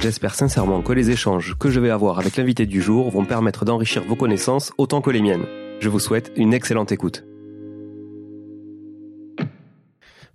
[0.00, 3.64] J'espère sincèrement que les échanges que je vais avoir avec l'invité du jour vont permettre
[3.64, 5.44] d'enrichir vos connaissances autant que les miennes.
[5.80, 7.24] Je vous souhaite une excellente écoute.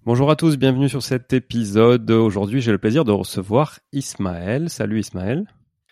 [0.06, 2.12] Bonjour à tous, bienvenue sur cet épisode.
[2.12, 4.70] Aujourd'hui, j'ai le plaisir de recevoir Ismaël.
[4.70, 5.46] Salut Ismaël.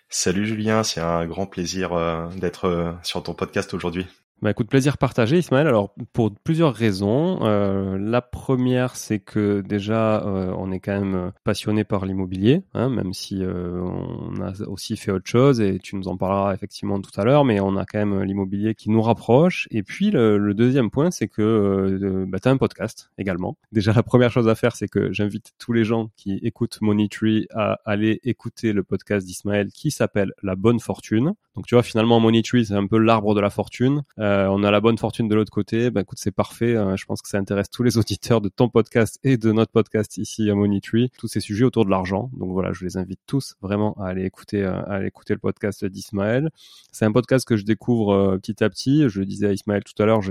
[0.10, 4.06] Salut Julien, c'est un grand plaisir euh, d'être euh, sur ton podcast aujourd'hui.
[4.42, 5.68] Bah écoute, plaisir partagé Ismaël.
[5.68, 7.46] Alors pour plusieurs raisons.
[7.46, 12.90] Euh, la première, c'est que déjà euh, on est quand même passionné par l'immobilier, hein,
[12.90, 17.00] même si euh, on a aussi fait autre chose et tu nous en parleras effectivement
[17.00, 19.68] tout à l'heure, mais on a quand même l'immobilier qui nous rapproche.
[19.70, 23.58] Et puis le, deuxième point, c'est que bah, tu as un podcast également.
[23.72, 27.10] Déjà la première chose à faire, c'est que j'invite tous les gens qui écoutent Money
[27.54, 31.36] à aller écouter le podcast d'Ismaël qui s'appelle La Bonne Fortune.
[31.56, 34.04] Donc tu vois finalement Money c'est un peu l'arbre de la fortune.
[34.20, 35.92] Euh, on a la bonne fortune de l'autre côté.
[35.92, 36.76] Ben écoute, c'est parfait.
[36.76, 39.72] Euh, je pense que ça intéresse tous les auditeurs de ton podcast et de notre
[39.72, 40.80] podcast ici à Money
[41.18, 42.30] Tous ces sujets autour de l'argent.
[42.34, 45.40] Donc voilà, je les invite tous vraiment à aller écouter, euh, à aller écouter le
[45.40, 46.50] podcast d'Ismaël.
[46.92, 49.10] C'est un podcast que je découvre petit à petit.
[49.10, 50.22] Je le disais à Ismaël tout à l'heure,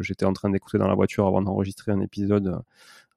[0.00, 2.62] j'étais en train d'écouter dans la voiture avant d'enregistrer un épisode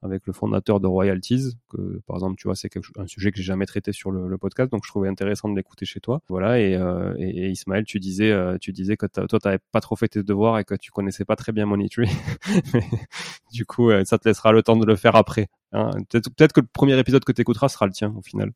[0.04, 3.44] avec le fondateur de Royalties, que par exemple, tu vois, c'est un sujet que j'ai
[3.44, 6.22] jamais traité sur le, podcast, donc je trouvais intéressant de l'écouter chez toi.
[6.30, 9.96] Voilà, et, euh, et, Ismaël, tu disais, euh, tu disais que toi, t'avais pas trop
[9.96, 12.10] fait tes devoirs et que tu connaissais pas très bien Moneytree.
[13.52, 15.48] du coup, euh, ça te laissera le temps de le faire après.
[15.72, 15.92] Hein.
[16.10, 18.52] Peut-être peut que le premier épisode que tu écouteras sera le tien au final.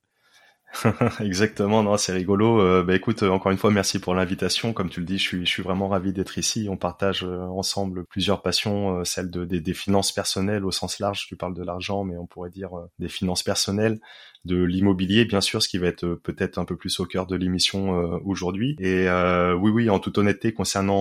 [1.20, 2.62] Exactement, non, c'est rigolo.
[2.62, 4.74] Euh, bah écoute, encore une fois, merci pour l'invitation.
[4.74, 6.68] Comme tu le dis, je suis, je suis vraiment ravi d'être ici.
[6.70, 11.00] On partage euh, ensemble plusieurs passions, euh, celle de, des, des, finances personnelles au sens
[11.00, 11.26] large.
[11.28, 14.00] Tu parles de l'argent, mais on pourrait dire des finances personnelles.
[14.46, 17.28] De l'immobilier, bien sûr, ce qui va être euh, peut-être un peu plus au cœur
[17.28, 18.76] de l'émission euh, aujourd'hui.
[18.80, 20.92] Et euh, oui, oui, en toute honnêteté, concernant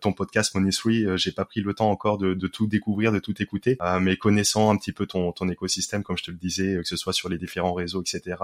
[0.00, 0.70] ton podcast Money
[1.16, 4.70] j'ai pas pris le temps encore de, de, tout découvrir, de tout écouter, mais connaissant
[4.70, 7.28] un petit peu ton, ton écosystème, comme je te le disais, que ce soit sur
[7.28, 8.36] les différents réseaux, etc.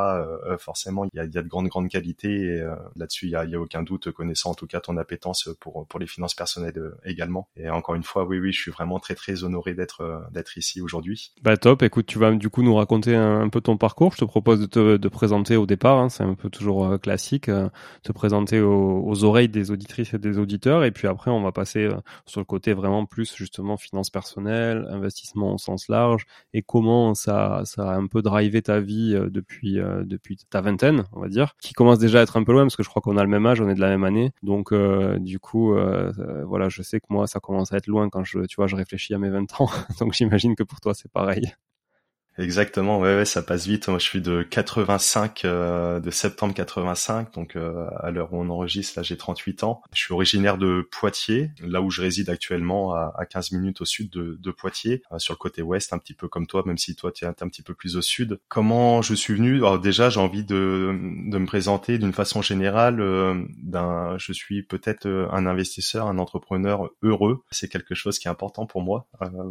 [0.58, 2.28] forcément, il y a, y a, de grandes grandes qualités.
[2.28, 2.64] Et
[2.96, 5.86] là-dessus, il y a, y a, aucun doute, connaissant en tout cas ton appétence pour
[5.86, 7.48] pour les finances personnelles également.
[7.56, 10.80] Et encore une fois, oui, oui, je suis vraiment très très honoré d'être d'être ici
[10.80, 11.32] aujourd'hui.
[11.42, 11.82] Bah top.
[11.82, 14.12] Écoute, tu vas du coup nous raconter un, peu ton parcours.
[14.12, 17.68] Je te de te présenter au départ, hein, c'est un peu toujours euh, classique, euh,
[18.02, 21.84] te présenter aux, oreilles des auditrices et des auditeurs, et puis après on va passer
[21.84, 21.96] euh,
[22.26, 27.62] sur le côté vraiment plus justement finance personnelle, investissement au sens large, et comment ça,
[27.64, 31.72] ça a un peu drivé ta vie depuis, depuis ta vingtaine, on va dire, qui
[31.72, 33.46] commence déjà à être un peu loin, parce que je crois qu'on a le même
[33.46, 34.72] âge, on est de la même année, donc
[35.18, 35.74] du coup,
[36.46, 38.76] voilà, je sais que moi ça commence à être loin quand je, tu vois, je
[38.76, 39.70] réfléchis à mes 20 ans,
[40.00, 41.52] donc j'imagine que pour toi c'est pareil.
[42.38, 43.88] Exactement, ouais, ouais, ça passe vite.
[43.88, 48.48] Moi, je suis de 85, euh, de septembre 85, donc euh, à l'heure où on
[48.48, 49.82] enregistre, là, j'ai 38 ans.
[49.92, 53.84] Je suis originaire de Poitiers, là où je réside actuellement, à, à 15 minutes au
[53.84, 56.78] sud de, de Poitiers, euh, sur le côté ouest, un petit peu comme toi, même
[56.78, 58.38] si toi, tu es un, petit peu plus au sud.
[58.46, 59.56] Comment je suis venu?
[59.56, 60.96] Alors déjà, j'ai envie de,
[61.26, 62.98] de me présenter d'une façon générale.
[63.62, 67.42] d'un, je suis peut-être un investisseur, un entrepreneur heureux.
[67.50, 69.08] C'est quelque chose qui est important pour moi,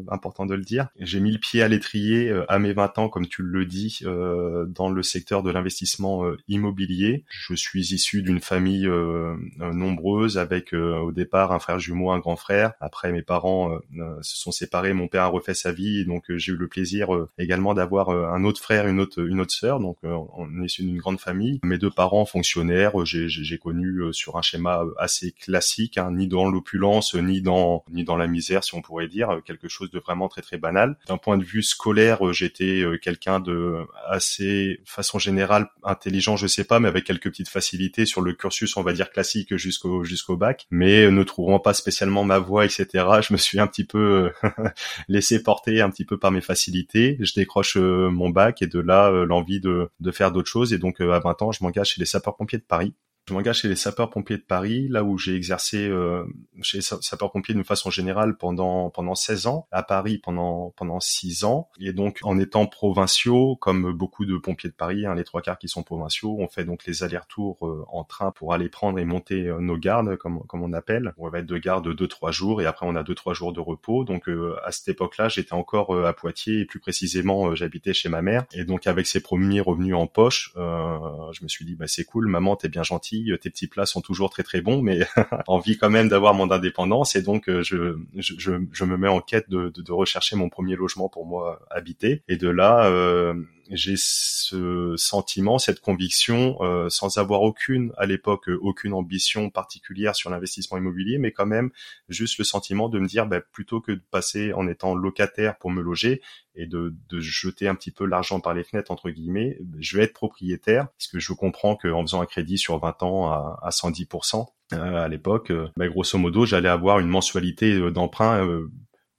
[0.10, 0.88] important de le dire.
[1.00, 4.66] J'ai mis le pied à l'étrier à mes 20 ans, comme tu le dis, euh,
[4.68, 7.26] dans le secteur de l'investissement euh, immobilier.
[7.28, 12.36] Je suis issu d'une famille euh, nombreuse avec au départ un frère jumeau, un grand
[12.36, 12.74] frère.
[12.80, 13.80] Après, mes parents
[14.22, 17.10] se sont séparés, mon père a refait sa vie, donc j'ai eu le plaisir
[17.40, 19.80] également d'avoir un autre frère, une autre une autre sœur.
[19.80, 21.60] Donc on est issu d'une grande famille.
[21.64, 27.16] Mes deux parents fonctionnaires, j'ai connu sur un schéma assez classique, hein, ni dans l'opulence,
[27.16, 30.42] ni dans ni dans la misère, si on pourrait dire, quelque chose de vraiment très
[30.42, 30.98] très banal.
[31.08, 36.64] D'un point de vue scolaire, j'étais euh, quelqu'un de assez, façon générale, intelligent, je sais
[36.64, 40.38] pas, mais avec quelques petites facilités sur le cursus, on va dire classique jusqu'au jusqu'au
[40.38, 43.06] bac, mais ne trouvant pas spécialement ma voie, etc.
[43.22, 44.50] Je me suis un petit peu euh,
[45.08, 47.18] laissé porter un petit peu par mes facilités.
[47.20, 50.74] Je décroche euh, mon bac et de là l'envie de, de faire d'autres choses.
[50.74, 52.94] Et donc à 20 ans, je m'engage chez les sapeurs-pompiers de Paris
[53.28, 56.24] je m'engage chez les sapeurs-pompiers de Paris, là où j'ai exercé euh,
[56.62, 61.44] chez les sapeurs-pompiers d'une façon générale pendant pendant 16 ans, à Paris pendant pendant 6
[61.44, 61.70] ans.
[61.82, 65.60] Et donc en étant provinciaux, comme beaucoup de pompiers de Paris, hein, les trois quarts
[65.60, 69.04] qui sont provinciaux, on fait donc les allers-retours euh, en train pour aller prendre et
[69.04, 71.14] monter euh, nos gardes, comme comme on appelle.
[71.18, 73.52] On va être de garde deux trois jours et après on a deux trois jours
[73.52, 74.06] de repos.
[74.06, 74.30] Donc
[74.64, 78.46] à cette époque-là, j'étais encore à Poitiers et plus précisément j'habitais chez ma mère.
[78.54, 82.28] Et donc avec ses premiers revenus en poche, je me suis dit bah c'est cool,
[82.28, 85.00] maman t'es bien gentille tes petits plats sont toujours très très bons, mais
[85.48, 89.20] envie quand même d'avoir mon indépendance et donc euh, je, je, je, me mets en
[89.20, 92.24] quête de, de, de, rechercher mon premier logement pour moi habiter.
[92.28, 93.34] Et de là, euh,
[93.72, 100.30] j'ai ce sentiment, cette conviction, euh, sans avoir aucune, à l'époque, aucune ambition particulière sur
[100.30, 101.72] l'investissement immobilier, mais quand même
[102.10, 105.72] juste le sentiment de me dire, bah, plutôt que de passer en étant locataire pour
[105.72, 106.22] me loger
[106.56, 110.04] et de, de jeter un petit peu l'argent par les fenêtres, entre guillemets, je vais
[110.04, 113.70] être propriétaire, parce que je comprends qu'en faisant un crédit sur 20 ans à, à
[113.70, 118.46] 110%, euh, à l'époque, euh, bah, grosso modo, j'allais avoir une mensualité d'emprunt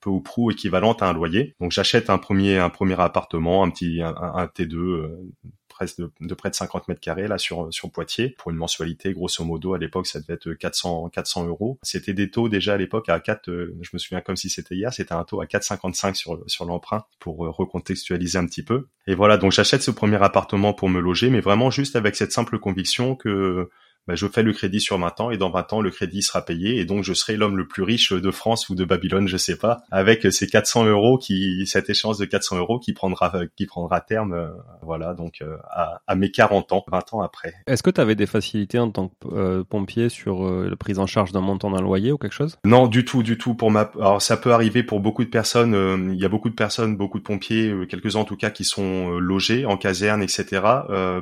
[0.08, 1.54] ou prou équivalente à un loyer.
[1.60, 5.30] Donc j'achète un premier un premier appartement, un petit un, T2 euh,
[6.20, 9.74] de, près de 50 mètres carrés là sur sur Poitiers pour une mensualité grosso modo
[9.74, 11.78] à l'époque ça devait être 400 400 euros.
[11.82, 14.74] C'était des taux déjà à l'époque à 4 euh, je me souviens comme si c'était
[14.74, 18.88] hier c'était un taux à 4,55 sur sur l'emprunt pour euh, recontextualiser un petit peu.
[19.06, 22.32] Et voilà donc j'achète ce premier appartement pour me loger mais vraiment juste avec cette
[22.32, 23.70] simple conviction que
[24.08, 26.42] bah, je fais le crédit sur 20 ans et dans 20 ans le crédit sera
[26.42, 29.36] payé et donc je serai l'homme le plus riche de France ou de Babylone, je
[29.36, 33.66] sais pas, avec ces 400 euros qui, cette échéance de 400 euros qui prendra, qui
[33.66, 34.48] prendra terme, euh,
[34.82, 37.52] voilà, donc euh, à, à, mes 40 ans, 20 ans après.
[37.66, 41.06] Est-ce que tu avais des facilités en tant que euh, pompier sur la prise en
[41.06, 42.56] charge d'un montant d'un loyer ou quelque chose?
[42.64, 43.54] Non, du tout, du tout.
[43.54, 46.12] Pour ma, alors ça peut arriver pour beaucoup de personnes.
[46.14, 49.18] Il y a beaucoup de personnes, beaucoup de pompiers, quelques-uns en tout cas, qui sont
[49.18, 50.62] logés en caserne, etc.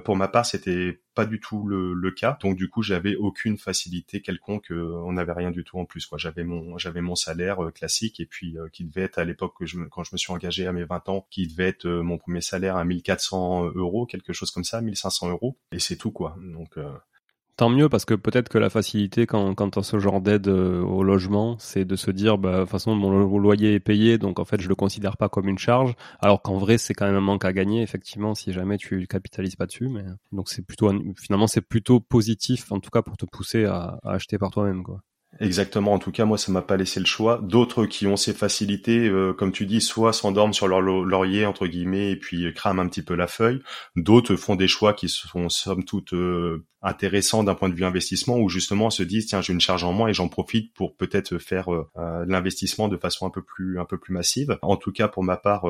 [0.05, 2.39] pour ma part, c'était pas du tout le, le, cas.
[2.43, 4.71] Donc du coup, j'avais aucune facilité quelconque.
[4.71, 6.07] Euh, on n'avait rien du tout en plus.
[6.07, 6.19] Quoi.
[6.19, 9.55] J'avais mon j'avais mon salaire euh, classique et puis euh, qui devait être à l'époque
[9.91, 12.77] quand je me suis engagé à mes 20 ans, qui devait être mon premier salaire
[12.77, 15.57] à 1400 euros, quelque chose comme ça, 1500 euros.
[15.73, 16.37] Et c'est tout quoi.
[16.41, 16.79] Donc
[17.57, 21.03] Tant mieux parce que peut-être que la facilité quand, quand ce genre d'aide euh, au
[21.03, 24.45] logement, c'est de se dire bah de toute façon mon loyer est payé donc en
[24.45, 27.21] fait je le considère pas comme une charge alors qu'en vrai c'est quand même un
[27.21, 31.47] manque à gagner effectivement si jamais tu capitalises pas dessus mais donc c'est plutôt finalement
[31.47, 35.01] c'est plutôt positif en tout cas pour te pousser à, à acheter par toi-même quoi.
[35.41, 35.93] Exactement.
[35.93, 37.41] En tout cas, moi, ça m'a pas laissé le choix.
[37.43, 41.67] D'autres qui ont ces facilités, euh, comme tu dis, soit s'endorment sur leur laurier entre
[41.67, 43.61] guillemets et puis crament un petit peu la feuille.
[43.97, 48.39] D'autres font des choix qui sont somme toute euh, intéressants d'un point de vue investissement,
[48.39, 51.39] où justement se disent tiens, j'ai une charge en moins et j'en profite pour peut-être
[51.39, 51.87] faire euh,
[52.27, 54.59] l'investissement de façon un peu plus un peu plus massive.
[54.63, 55.65] En tout cas, pour ma part,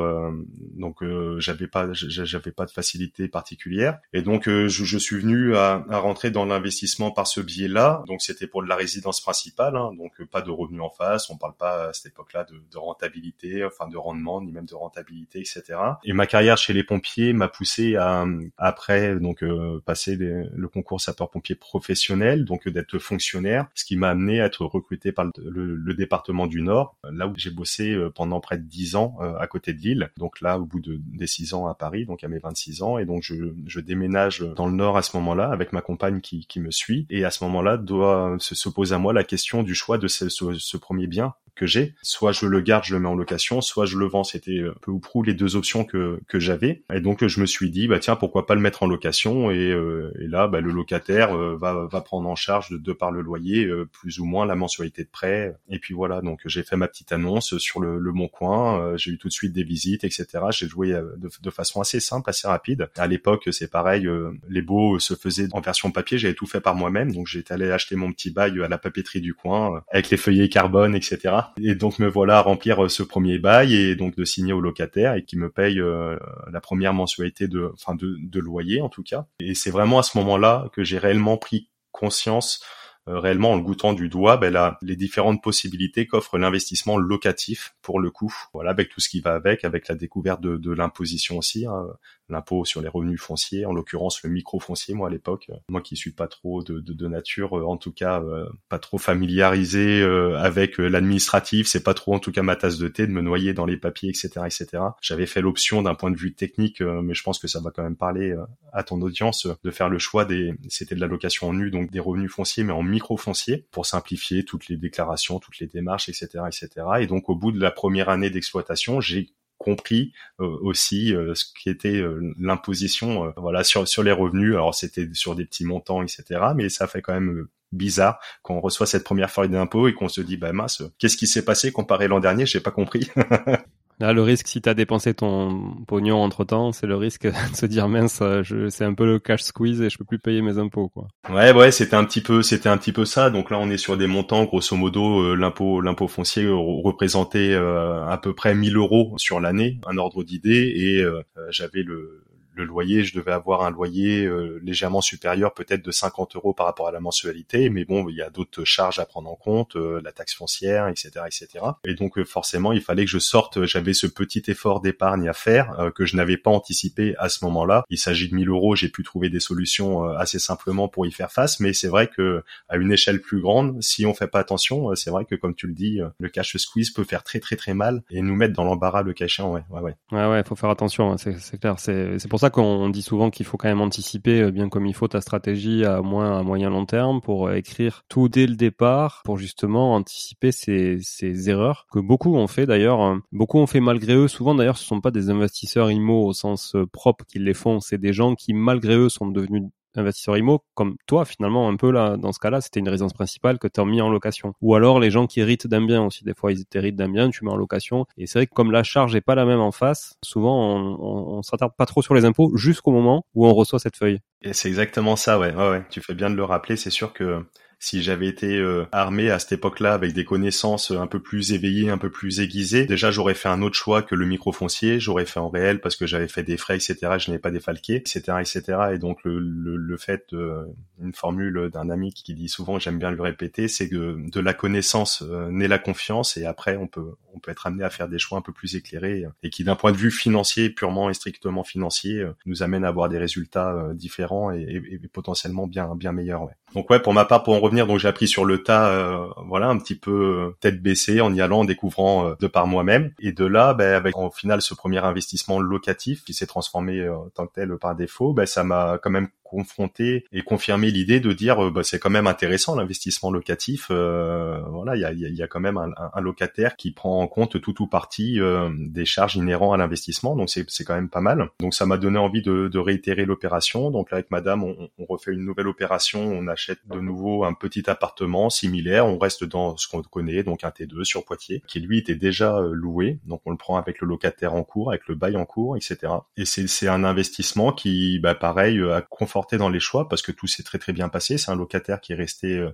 [0.74, 1.02] donc
[1.38, 5.98] j'avais pas j'avais pas de facilité particulière et donc je, je, suis venu à, à
[5.98, 8.02] rentrer dans l'investissement par ce biais-là.
[8.06, 11.30] Donc c'était pour de la résidence principale Hein, donc euh, pas de revenus en face,
[11.30, 14.74] on parle pas à cette époque-là de, de, rentabilité, enfin de rendement, ni même de
[14.74, 15.78] rentabilité, etc.
[16.04, 18.24] Et ma carrière chez les pompiers m'a poussé à
[18.56, 24.10] après donc euh, passer le concours sapeur-pompier professionnel, donc euh, d'être fonctionnaire, ce qui m'a
[24.10, 28.58] amené à être recruté par le, département du Nord, là où j'ai bossé pendant près
[28.58, 30.10] de 10 ans à côté de Lille.
[30.18, 32.98] Donc là, au bout de des 6 ans à Paris, donc à mes 26 ans,
[32.98, 36.70] et donc je, déménage dans le Nord à ce moment-là avec ma compagne qui, me
[36.70, 40.08] suit, et à ce moment-là doit se, pose à moi la question du choix de
[40.08, 41.94] ce, premier bien que j'ai.
[42.02, 44.24] Soit je le garde, je le mets en location, soit je le vends.
[44.24, 46.82] C'était euh, peu ou prou les deux options que, j'avais.
[46.92, 49.72] Et donc je me suis dit, bah tiens, pourquoi pas le mettre en location Et,
[49.72, 53.68] euh, là, bah, le locataire euh, va, prendre en charge de, de par le loyer
[53.92, 55.54] plus ou moins la mensualité de prêt.
[55.68, 58.96] Et puis voilà, donc j'ai fait ma petite annonce sur le, le Bon Coin.
[58.96, 60.26] j'ai eu tout de suite des visites, etc.
[60.50, 62.88] J'ai joué de, façon assez simple, assez rapide.
[62.96, 64.08] À l'époque, c'est pareil,
[64.48, 66.18] les beaux se faisaient en version papier.
[66.18, 69.20] J'avais tout fait par moi-même, donc j'étais allé acheter mon petit bail à la papeterie
[69.20, 71.34] du coin avec les feuillets carbone, etc.
[71.60, 74.60] Et donc me voilà à remplir euh, ce premier bail et donc de signer au
[74.60, 76.16] locataire et qui me paye euh,
[76.50, 79.26] la première mensualité de, enfin de loyer en tout cas.
[79.40, 82.62] Et c'est vraiment à ce moment-là que j'ai réellement pris conscience
[83.08, 87.74] euh, réellement en le goûtant du doigt ben, là, les différentes possibilités qu'offre l'investissement locatif
[87.80, 88.34] pour le coup.
[88.52, 91.86] Voilà avec tout ce qui va avec avec la découverte de, l'imposition aussi hein,
[92.28, 96.12] l'impôt sur les revenus fonciers, en l'occurrence le micro-foncier, moi à l'époque, moi qui suis
[96.12, 100.38] pas trop de, de, de nature, euh, en tout cas euh, pas trop familiarisé euh,
[100.38, 103.54] avec l'administratif, c'est pas trop en tout cas ma tasse de thé de me noyer
[103.54, 104.82] dans les papiers, etc., etc.
[105.00, 107.82] J'avais fait l'option d'un point de vue technique, mais je pense que ça va quand
[107.82, 108.34] même parler
[108.72, 111.90] à ton audience de faire le choix des, c'était de la location en nu, donc
[111.90, 116.44] des revenus fonciers, mais en micro-foncier pour simplifier toutes les déclarations, toutes les démarches, etc.,
[116.46, 116.86] etc.
[117.00, 121.44] Et donc au bout de la première année d'exploitation, j'ai compris euh, aussi euh, ce
[121.58, 124.54] qui était euh, l'imposition voilà sur sur les revenus.
[124.54, 128.60] Alors c'était sur des petits montants etc mais ça fait quand même bizarre quand on
[128.60, 131.72] reçoit cette première feuille d'impôt et qu'on se dit bah mince qu'est-ce qui s'est passé
[131.72, 132.46] comparé l'an dernier?
[132.46, 133.10] J'ai pas compris
[133.98, 137.56] Là, le risque, si tu as dépensé ton pognon entre temps, c'est le risque de
[137.56, 138.22] se dire mince,
[138.68, 141.08] c'est un peu le cash squeeze et je peux plus payer mes impôts, quoi.
[141.30, 143.30] Ouais, ouais, c'était un petit peu, c'était un petit peu ça.
[143.30, 148.06] Donc là, on est sur des montants, grosso modo, euh, l'impôt, l'impôt foncier représentait euh,
[148.06, 152.25] à peu près 1000 euros sur l'année, un ordre d'idée, et euh, j'avais le
[152.56, 156.66] le loyer, je devais avoir un loyer euh, légèrement supérieur, peut-être de 50 euros par
[156.66, 159.76] rapport à la mensualité, mais bon, il y a d'autres charges à prendre en compte,
[159.76, 161.48] euh, la taxe foncière, etc., etc.
[161.84, 163.64] Et donc euh, forcément, il fallait que je sorte.
[163.64, 167.84] J'avais ce petit effort d'épargne à faire que je n'avais pas anticipé à ce moment-là.
[167.90, 168.74] Il s'agit de 1000 euros.
[168.74, 172.42] J'ai pu trouver des solutions assez simplement pour y faire face, mais c'est vrai que
[172.68, 175.66] à une échelle plus grande, si on fait pas attention, c'est vrai que comme tu
[175.66, 178.64] le dis, le cash squeeze peut faire très très très mal et nous mettre dans
[178.64, 179.94] l'embarras le cash Ouais, ouais, ouais.
[180.12, 181.12] Ouais, ouais, faut faire attention.
[181.12, 181.78] Hein, c'est clair.
[181.78, 184.94] C'est pour ça qu'on dit souvent qu'il faut quand même anticiper euh, bien comme il
[184.94, 188.56] faut ta stratégie à moins à moyen long terme pour euh, écrire tout dès le
[188.56, 191.00] départ pour justement anticiper ces,
[191.48, 193.00] erreurs que beaucoup ont fait d'ailleurs.
[193.00, 193.22] Hein.
[193.32, 194.28] Beaucoup ont fait malgré eux.
[194.28, 197.80] Souvent d'ailleurs, ce sont pas des investisseurs IMO au sens euh, propre qui les font.
[197.80, 199.62] C'est des gens qui malgré eux sont devenus
[199.98, 203.58] investisseurs IMO, comme toi finalement un peu là dans ce cas-là, c'était une résidence principale
[203.58, 204.54] que tu as mis en location.
[204.60, 207.30] Ou alors les gens qui héritent d'un bien aussi, des fois ils héritent d'un bien,
[207.30, 208.06] tu mets en location.
[208.16, 210.96] Et c'est vrai que comme la charge est pas la même en face, souvent on,
[211.00, 214.20] on, on s'attarde pas trop sur les impôts jusqu'au moment où on reçoit cette feuille.
[214.42, 215.54] Et c'est exactement ça, ouais.
[215.54, 215.84] ouais, ouais.
[215.90, 216.76] Tu fais bien de le rappeler.
[216.76, 217.44] C'est sûr que
[217.86, 221.88] si j'avais été euh, armé à cette époque-là avec des connaissances un peu plus éveillées,
[221.88, 225.24] un peu plus aiguisées, déjà j'aurais fait un autre choix que le micro foncier, j'aurais
[225.24, 226.96] fait en réel parce que j'avais fait des frais, etc.
[227.18, 228.62] Je n'avais pas défalqué, etc., etc.
[228.94, 230.64] Et donc le, le, le fait, euh,
[231.00, 234.52] une formule d'un ami qui dit souvent, j'aime bien le répéter, c'est que de la
[234.52, 238.08] connaissance euh, naît la confiance et après on peut on peut être amené à faire
[238.08, 241.14] des choix un peu plus éclairés et qui d'un point de vue financier, purement et
[241.14, 246.42] strictement financier, nous amène à avoir des résultats différents et, et, potentiellement bien bien meilleurs.
[246.42, 246.54] Ouais.
[246.74, 249.26] Donc ouais, pour ma part, pour en revenir, donc j'ai appris sur le tas, euh,
[249.46, 252.66] voilà, un petit peu euh, tête baissée en y allant, en découvrant euh, de par
[252.66, 253.12] moi-même.
[253.18, 257.28] Et de là, ben, avec en final ce premier investissement locatif qui s'est transformé en
[257.34, 261.32] tant que tel par défaut, ben, ça m'a quand même confronté et confirmé l'idée de
[261.32, 265.46] dire bah, c'est quand même intéressant l'investissement locatif euh, voilà il y a, y a,
[265.46, 269.36] quand même un, un, locataire qui prend en compte tout ou partie euh, des charges
[269.36, 272.42] inhérentes à l'investissement donc c'est c'est quand même pas mal donc ça m'a donné envie
[272.42, 276.48] de, de réitérer l'opération donc là avec madame on, on, refait une nouvelle opération on
[276.48, 279.06] achète de nouveau un, petit appartement similaire.
[279.06, 282.60] On reste dans ce qu'on connaît, donc un T2 sur Poitiers, qui lui était déjà
[282.70, 283.18] loué.
[283.26, 286.12] Donc on le prend avec le locataire en cours, avec le bail en cours, etc.
[286.36, 290.46] Et c'est un investissement qui, bah, pareil, a conforté dans les choix parce que tout
[290.46, 291.38] s'est très très bien passé.
[291.38, 292.66] C'est un locataire qui est resté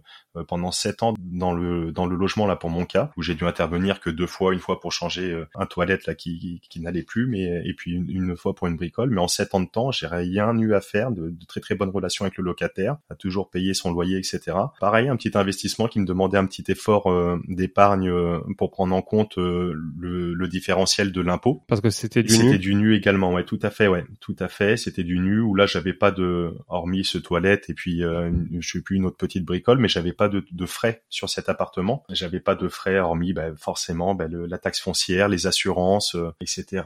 [0.48, 3.44] pendant sept ans dans le dans le logement là pour mon cas, où j'ai dû
[3.44, 7.26] intervenir que deux fois, une fois pour changer un toilette là qui, qui, n'allait plus,
[7.26, 9.10] mais et puis une, fois pour une bricole.
[9.10, 11.74] Mais en sept ans de temps, j'ai rien eu à faire, de, de, très très
[11.74, 14.56] bonnes relations avec le locataire, a toujours payé son loyer, etc.
[14.80, 18.94] Pareil, un petit investissement qui me demandait un petit effort euh, d'épargne euh, pour prendre
[18.94, 21.62] en compte euh, le, le, différentiel de l'impôt.
[21.68, 22.44] Parce que c'était du nu.
[22.44, 24.76] C'était du nu également, ouais, tout à fait, ouais, tout à fait.
[24.76, 28.80] C'était du nu où là j'avais pas de, hormis ce toilette et puis je sais
[28.80, 32.04] plus une autre petite bricole, mais j'avais pas de, de, frais sur cet appartement.
[32.10, 36.82] J'avais pas de frais hormis bah, forcément bah, le, la taxe foncière, les assurances, etc.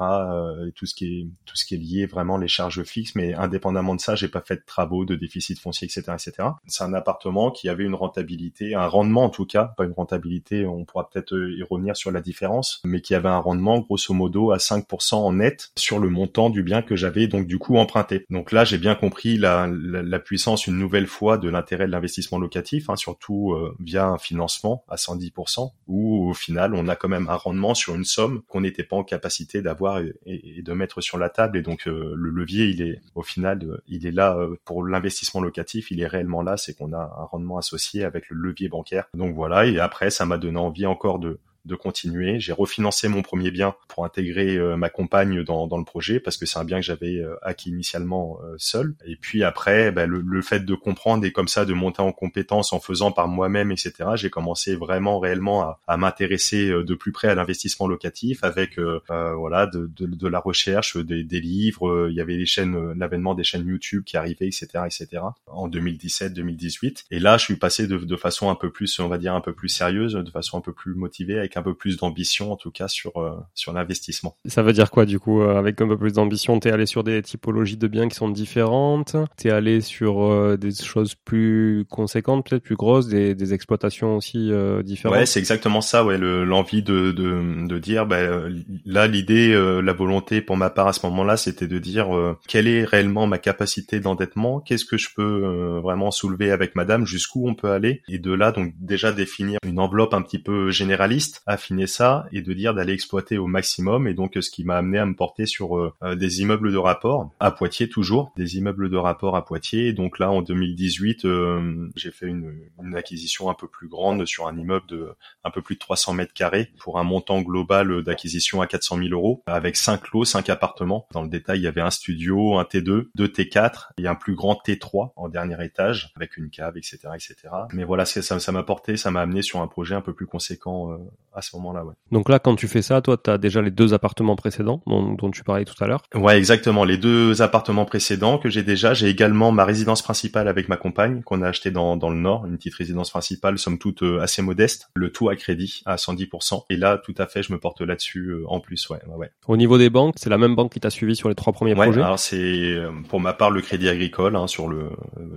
[0.67, 3.15] et tout ce qui est tout ce qui est lié vraiment les charges fixes.
[3.15, 6.49] Mais indépendamment de ça, j'ai pas fait de travaux, de déficit foncier, etc., etc.
[6.67, 10.67] C'est un appartement qui avait une rentabilité, un rendement en tout cas, pas une rentabilité,
[10.67, 14.53] on pourra peut-être y revenir sur la différence, mais qui avait un rendement grosso modo
[14.53, 18.27] à 5% en net sur le montant du bien que j'avais donc du coup emprunté.
[18.31, 22.39] Donc là, j'ai bien compris la, la, puissance une nouvelle fois de l'intérêt de l'investissement
[22.39, 27.09] locatif, hein, surtout euh, via un financement à 110%, où au final, on a quand
[27.09, 31.01] même un rendement sur une somme qu'on n'était pas en capacité d'avoir et, de mettre
[31.01, 31.59] sur la table.
[31.59, 35.41] Et donc euh, le levier, il est au final, euh, il est là pour l'investissement
[35.41, 39.07] locatif, il est réellement là, c'est qu'on a un rendement associé avec le levier bancaire.
[39.15, 42.41] Donc voilà, et après, ça m'a donné envie encore de, de continuer.
[42.41, 46.37] J'ai refinancé mon premier bien pour intégrer euh, ma compagne dans, dans, le projet parce
[46.37, 48.95] que c'est un bien que j'avais euh, acquis initialement euh, seul.
[49.05, 52.13] Et puis après, bah, le, le, fait de comprendre et comme ça de monter en
[52.13, 53.93] compétence en faisant par moi-même, etc.
[54.15, 59.67] J'ai commencé vraiment réellement à, à m'intéresser de plus près à l'investissement locatif avec voilà
[59.67, 62.09] de, de, de, la recherche, des, des livres.
[62.09, 65.23] Il y avait les chaînes, l'avènement des chaînes YouTube qui arrivaient, etc., etc.
[65.47, 67.07] En 2017-2018.
[67.11, 69.41] Et là, je suis passé de, de façon un peu plus, on va dire un
[69.41, 72.57] peu plus sérieuse, de façon un peu plus motivée avec un peu plus d'ambition en
[72.57, 74.37] tout cas sur euh, sur l'investissement.
[74.47, 77.05] Ça veut dire quoi du coup euh, avec un peu plus d'ambition T'es allé sur
[77.05, 82.49] des typologies de biens qui sont différentes T'es allé sur euh, des choses plus conséquentes,
[82.49, 84.51] peut-être plus grosses, des, des exploitations aussi
[84.85, 85.19] différentes?
[85.19, 86.05] Ouais, c'est exactement ça.
[86.05, 90.93] Ouais, l'envie de, de, de dire ben là l'idée, la volonté pour ma part à
[90.93, 92.09] ce moment-là, c'était de dire
[92.49, 97.49] quelle est réellement ma capacité d'endettement, qu'est-ce que je peux vraiment soulever avec Madame, jusqu'où
[97.49, 101.43] on peut aller, et de là donc déjà définir une enveloppe un petit peu généraliste
[101.47, 104.09] affiner ça et de dire d'aller exploiter au maximum.
[104.09, 106.77] Et donc, ce qui m'a amené à me porter sur euh, euh, des immeubles de
[106.77, 109.87] rapport à Poitiers toujours, des immeubles de rapport à Poitiers.
[109.89, 112.53] Et donc là, en 2018, euh, j'ai fait une,
[112.97, 115.11] acquisition un peu plus grande sur un immeuble de
[115.45, 119.09] un peu plus de 300 mètres carrés pour un montant global d'acquisition à 400 000
[119.11, 121.07] euros avec cinq lots, cinq appartements.
[121.13, 124.35] Dans le détail, il y avait un studio, un T2, deux T4 et un plus
[124.35, 127.37] grand T3 en dernier étage avec une cave, etc., etc.
[127.73, 130.27] Mais voilà, ça, ça m'a porté, ça m'a amené sur un projet un peu plus
[130.27, 130.99] conséquent
[131.37, 131.85] à ce moment-là.
[131.85, 131.95] Ouais.
[132.11, 135.13] Donc là, quand tu fais ça, toi, tu as déjà les deux appartements précédents dont,
[135.13, 136.03] dont tu parlais tout à l'heure.
[136.15, 136.85] Ouais, exactement.
[136.85, 138.95] Les deux appartements précédents que j'ai déjà.
[138.95, 142.47] J'ai également ma résidence principale avec ma compagne qu'on a acheté dans, dans le Nord,
[142.47, 144.89] une petite résidence principale, somme toute euh, assez modeste.
[144.95, 146.65] Le tout à crédit à 110%.
[146.71, 148.89] Et là, tout à fait, je me porte là-dessus euh, en plus.
[148.89, 151.35] Ouais, ouais, Au niveau des banques, c'est la même banque qui t'a suivi sur les
[151.35, 152.03] trois premiers ouais, projets?
[152.03, 154.91] Alors c'est euh, pour ma part le Crédit Agricole hein, sur le,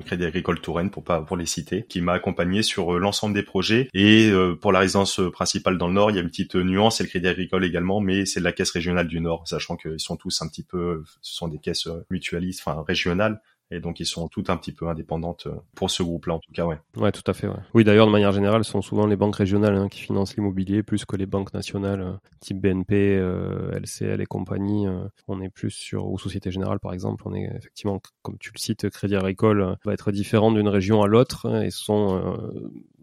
[0.06, 3.90] Crédit Agricole Touraine pour pas pour les citer, qui m'a accompagné sur l'ensemble des projets.
[3.94, 4.32] Et
[4.62, 7.28] pour la résidence principale dans Nord, il y a une petite nuance, c'est le Crédit
[7.28, 10.64] Agricole également, mais c'est la Caisse régionale du Nord, sachant qu'ils sont tous un petit
[10.64, 14.72] peu, ce sont des caisses mutualistes, enfin régionales, et donc ils sont toutes un petit
[14.72, 16.80] peu indépendantes euh, pour ce groupe-là en tout cas, ouais.
[16.96, 17.48] Ouais, tout à fait.
[17.48, 17.60] Ouais.
[17.74, 20.82] Oui, d'ailleurs de manière générale, ce sont souvent les banques régionales hein, qui financent l'immobilier
[20.82, 24.88] plus que les banques nationales, euh, type BNP, euh, LCL et compagnie.
[25.28, 27.24] on est plus sur ou Société Générale par exemple.
[27.26, 31.08] On est effectivement, comme tu le cites, Crédit Agricole va être différent d'une région à
[31.08, 32.40] l'autre et sont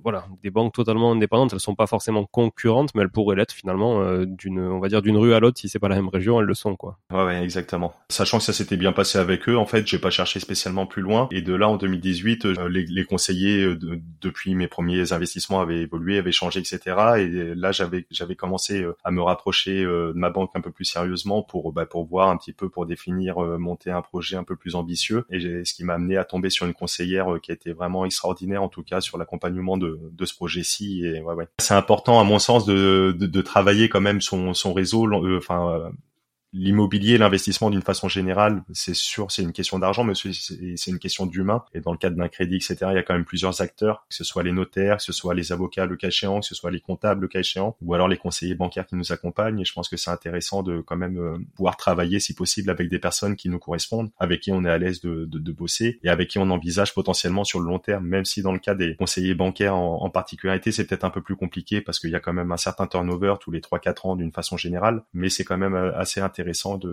[0.06, 1.52] voilà, des banques totalement indépendantes.
[1.52, 5.02] Elles sont pas forcément concurrentes, mais elles pourraient l'être finalement euh, d'une, on va dire
[5.02, 5.58] d'une rue à l'autre.
[5.58, 7.00] Si c'est pas la même région, elles le sont quoi.
[7.10, 7.92] Ouais, ouais, exactement.
[8.08, 11.02] Sachant que ça s'était bien passé avec eux, en fait, j'ai pas cherché spécialement plus
[11.02, 11.26] loin.
[11.32, 16.18] Et de là, en 2018, euh, les, conseillers euh, depuis mes premiers investissements avaient évolué,
[16.18, 16.78] avaient changé, etc.
[17.18, 21.42] Et là, j'avais j'avais commencé à me rapprocher de ma banque un peu plus sérieusement
[21.42, 24.76] pour bah, pour voir un petit peu pour définir monter un projet un peu plus
[24.76, 25.24] ambitieux.
[25.30, 28.68] Et ce qui m'a amené à tomber sur une conseillère qui été vraiment extraordinaire, en
[28.68, 31.04] tout cas sur l'accompagnement de de, ce projet-ci.
[31.04, 31.46] Et ouais, ouais.
[31.58, 35.38] C'est important à mon sens de, de, de, travailler quand même son, son réseau, euh,
[35.38, 35.90] enfin
[36.56, 41.26] l'immobilier, l'investissement d'une façon générale, c'est sûr, c'est une question d'argent, mais c'est une question
[41.26, 41.62] d'humain.
[41.74, 44.14] Et dans le cadre d'un crédit, etc., il y a quand même plusieurs acteurs, que
[44.14, 46.70] ce soit les notaires, que ce soit les avocats le cas échéant, que ce soit
[46.70, 49.60] les comptables le cas échéant, ou alors les conseillers bancaires qui nous accompagnent.
[49.60, 52.88] Et je pense que c'est intéressant de quand même euh, pouvoir travailler, si possible, avec
[52.88, 55.98] des personnes qui nous correspondent, avec qui on est à l'aise de, de, de, bosser
[56.02, 58.74] et avec qui on envisage potentiellement sur le long terme, même si dans le cas
[58.74, 62.14] des conseillers bancaires en, en particularité, c'est peut-être un peu plus compliqué parce qu'il y
[62.14, 65.44] a quand même un certain turnover tous les 3-4 ans d'une façon générale, mais c'est
[65.44, 66.45] quand même euh, assez intéressant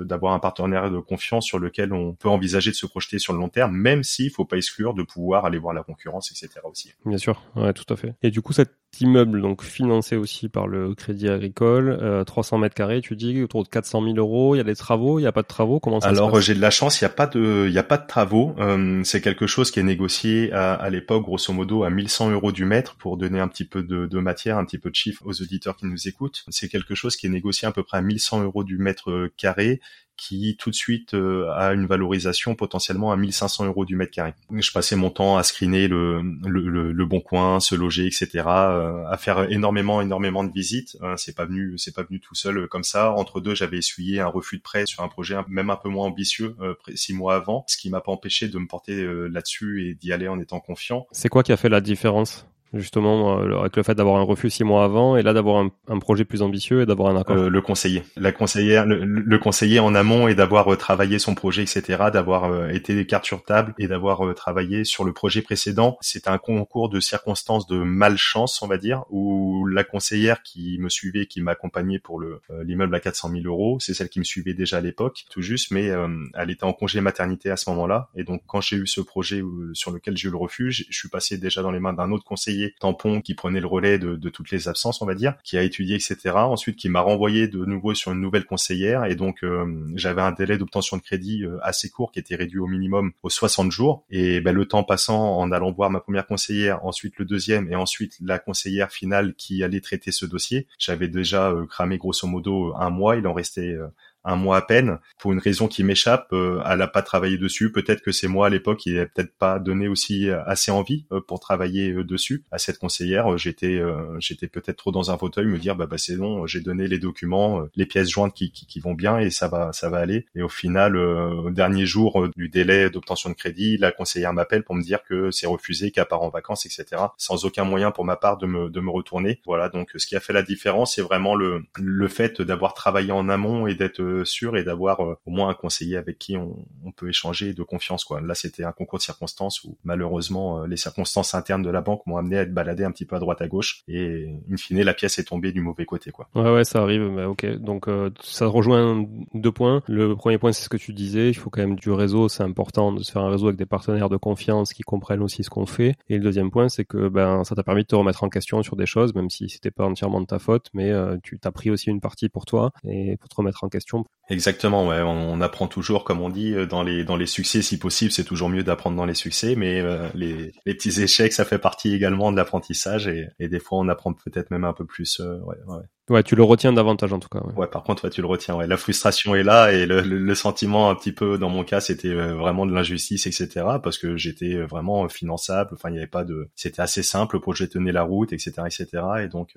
[0.05, 3.39] d'avoir un partenaire de confiance sur lequel on peut envisager de se projeter sur le
[3.39, 6.61] long terme, même s'il faut pas exclure de pouvoir aller voir la concurrence, etc.
[6.65, 6.93] aussi.
[7.05, 8.15] Bien sûr, ouais, tout à fait.
[8.21, 12.75] Et du coup, cet immeuble, donc financé aussi par le Crédit Agricole, euh, 300 mètres
[12.75, 14.55] carrés, tu dis autour de 400 000 euros.
[14.55, 15.79] Il y a des travaux, il n'y a pas de travaux.
[15.79, 16.43] Comment ça Alors passe?
[16.45, 18.55] j'ai de la chance, il n'y a pas de, il y a pas de travaux.
[18.59, 22.51] Euh, c'est quelque chose qui est négocié à, à l'époque, grosso modo, à 1100 euros
[22.51, 25.23] du mètre pour donner un petit peu de, de, matière, un petit peu de chiffres
[25.25, 26.43] aux auditeurs qui nous écoutent.
[26.49, 29.81] C'est quelque chose qui est négocié à peu près à 1100 euros du mètre carré
[30.17, 34.33] qui tout de suite euh, a une valorisation potentiellement à 1500 euros du mètre carré.
[34.51, 39.05] Je passais mon temps à screener le, le, le, bon coin, se loger, etc., euh,
[39.07, 40.97] à faire énormément, énormément de visites.
[41.01, 43.11] Hein, c'est pas venu, c'est pas venu tout seul euh, comme ça.
[43.11, 46.07] Entre deux, j'avais essuyé un refus de prêt sur un projet même un peu moins
[46.07, 46.55] ambitieux
[46.95, 50.27] six mois avant, ce qui m'a pas empêché de me porter là-dessus et d'y aller
[50.27, 51.07] en étant confiant.
[51.11, 52.45] C'est quoi qui a fait la différence?
[52.73, 55.99] Justement avec le fait d'avoir un refus six mois avant et là d'avoir un, un,
[55.99, 59.79] projet plus ambitieux et d'avoir un accord euh, Le conseiller, la conseillère, le, le conseiller
[59.79, 63.43] en amont et d'avoir euh, travaillé son projet, etc., d'avoir euh, été des cartes sur
[63.43, 65.97] table et d'avoir travaillé sur le projet précédent.
[66.01, 70.89] C'était un concours de circonstances de malchance, on va dire, où la conseillère qui me
[70.89, 74.53] suivait, qui m'accompagnait pour le l'immeuble à 400 000 euros, c'est celle qui me suivait
[74.53, 75.91] déjà à l'époque, tout juste, mais
[76.33, 78.09] elle était en congé maternité à ce moment-là.
[78.15, 79.41] Et donc quand j'ai eu ce projet
[79.73, 82.23] sur lequel j'ai eu le refus, je suis passé déjà dans les mains d'un autre
[82.23, 85.63] conseiller tampon qui prenait le relais de, toutes les absences, on va dire, qui a
[85.63, 86.17] étudié, etc.
[86.35, 89.05] Ensuite, qui m'a renvoyé de nouveau sur une nouvelle conseillère.
[89.05, 92.59] Et donc, euh, j'avais un délai d'obtention de crédit euh, assez court qui était réduit
[92.59, 94.03] au minimum aux 60 jours.
[94.09, 97.75] Et ben, le temps passant, en allant voir ma première conseillère, ensuite le deuxième et
[97.75, 102.73] ensuite la conseillère finale qui allait traiter ce dossier, j'avais déjà euh, cramé grosso modo
[102.75, 103.15] un mois.
[103.17, 103.77] Il en restait
[104.23, 106.27] un mois à peine pour une raison qui m'échappe.
[106.33, 107.71] Euh, elle a pas travaillé dessus.
[107.71, 111.05] Peut-être que c'est moi à l'époque qui n'ai peut-être pas donné aussi euh, assez envie
[111.11, 112.43] euh, pour travailler dessus.
[112.51, 113.81] À cette conseillère, j'étais
[114.19, 116.99] j'étais peut-être trop dans un fauteuil, me dire bah, bah c'est bon, j'ai donné les
[116.99, 120.25] documents, les pièces jointes qui, qui, qui, vont bien et ça va ça va aller.
[120.35, 124.75] Et au final, au dernier jour du délai d'obtention de crédit, la conseillère m'appelle pour
[124.75, 127.01] me dire que c'est refusé, qu'elle part en vacances, etc.
[127.17, 129.39] Sans aucun moyen pour ma part de me de me retourner.
[129.45, 133.11] Voilà donc ce qui a fait la différence, c'est vraiment le le fait d'avoir travaillé
[133.11, 136.55] en amont et d'être sûr et d'avoir euh, au moins un conseiller avec qui on,
[136.95, 138.21] peut échanger de confiance quoi.
[138.21, 142.05] Là c'était un concours de circonstances où malheureusement euh, les circonstances internes de la banque
[142.05, 144.81] m'ont amené à être baladé un petit peu à droite à gauche et in fine
[144.83, 146.27] la pièce est tombée du mauvais côté quoi.
[146.35, 149.81] Ouais ouais ça arrive ok donc euh, ça rejoint deux points.
[149.87, 152.43] Le premier point c'est ce que tu disais il faut quand même du réseau c'est
[152.43, 155.49] important de se faire un réseau avec des partenaires de confiance qui comprennent aussi ce
[155.49, 158.23] qu'on fait et le deuxième point c'est que ben ça t'a permis de te remettre
[158.23, 160.91] en question sur des choses même si c'était pas entièrement de ta faute mais
[161.23, 164.87] tu t'as pris aussi une partie pour toi et pour te remettre en question Exactement,
[164.87, 165.01] ouais.
[165.01, 168.23] On, apprend toujours, comme on dit, euh, dans les dans les succès, si possible, c'est
[168.23, 171.93] toujours mieux d'apprendre dans les succès, mais euh, les, les petits échecs, ça fait partie
[171.93, 175.19] également de l'apprentissage et, et des fois, on apprend peut-être même un peu plus.
[175.19, 175.81] Euh, ouais, ouais.
[176.09, 177.41] ouais, tu le retiens davantage en tout cas.
[177.57, 178.55] Ouais, par contre, ouais, tu le retiens.
[178.55, 181.81] Ouais, la frustration est là et le, le, sentiment, un petit peu, dans mon cas,
[181.81, 183.65] c'était vraiment de l'injustice, etc.
[183.83, 185.71] Parce que j'étais vraiment finançable.
[185.73, 186.49] Enfin, il n'y avait pas de.
[186.55, 187.35] C'était assez simple.
[187.35, 188.87] Le projet tenait la route, etc., etc.
[189.21, 189.51] Et donc,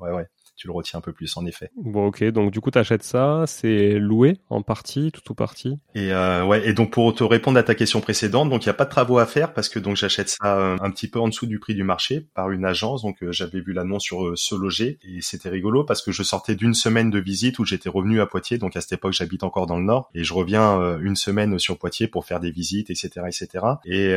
[0.00, 0.26] ouais, ouais
[0.58, 1.70] tu le retiens un peu plus en effet.
[1.76, 5.78] Bon ok, donc du coup tu achètes ça, c'est loué en partie, tout ou partie
[5.94, 8.70] Et euh, ouais, et donc pour te répondre à ta question précédente, donc il n'y
[8.70, 11.20] a pas de travaux à faire parce que donc j'achète ça euh, un petit peu
[11.20, 14.26] en dessous du prix du marché par une agence, donc euh, j'avais vu l'annonce sur
[14.26, 17.64] euh, Se Loger et c'était rigolo parce que je sortais d'une semaine de visite où
[17.64, 20.34] j'étais revenu à Poitiers, donc à cette époque j'habite encore dans le Nord et je
[20.34, 23.64] reviens euh, une semaine sur Poitiers pour faire des visites, etc., etc.
[23.84, 24.14] Et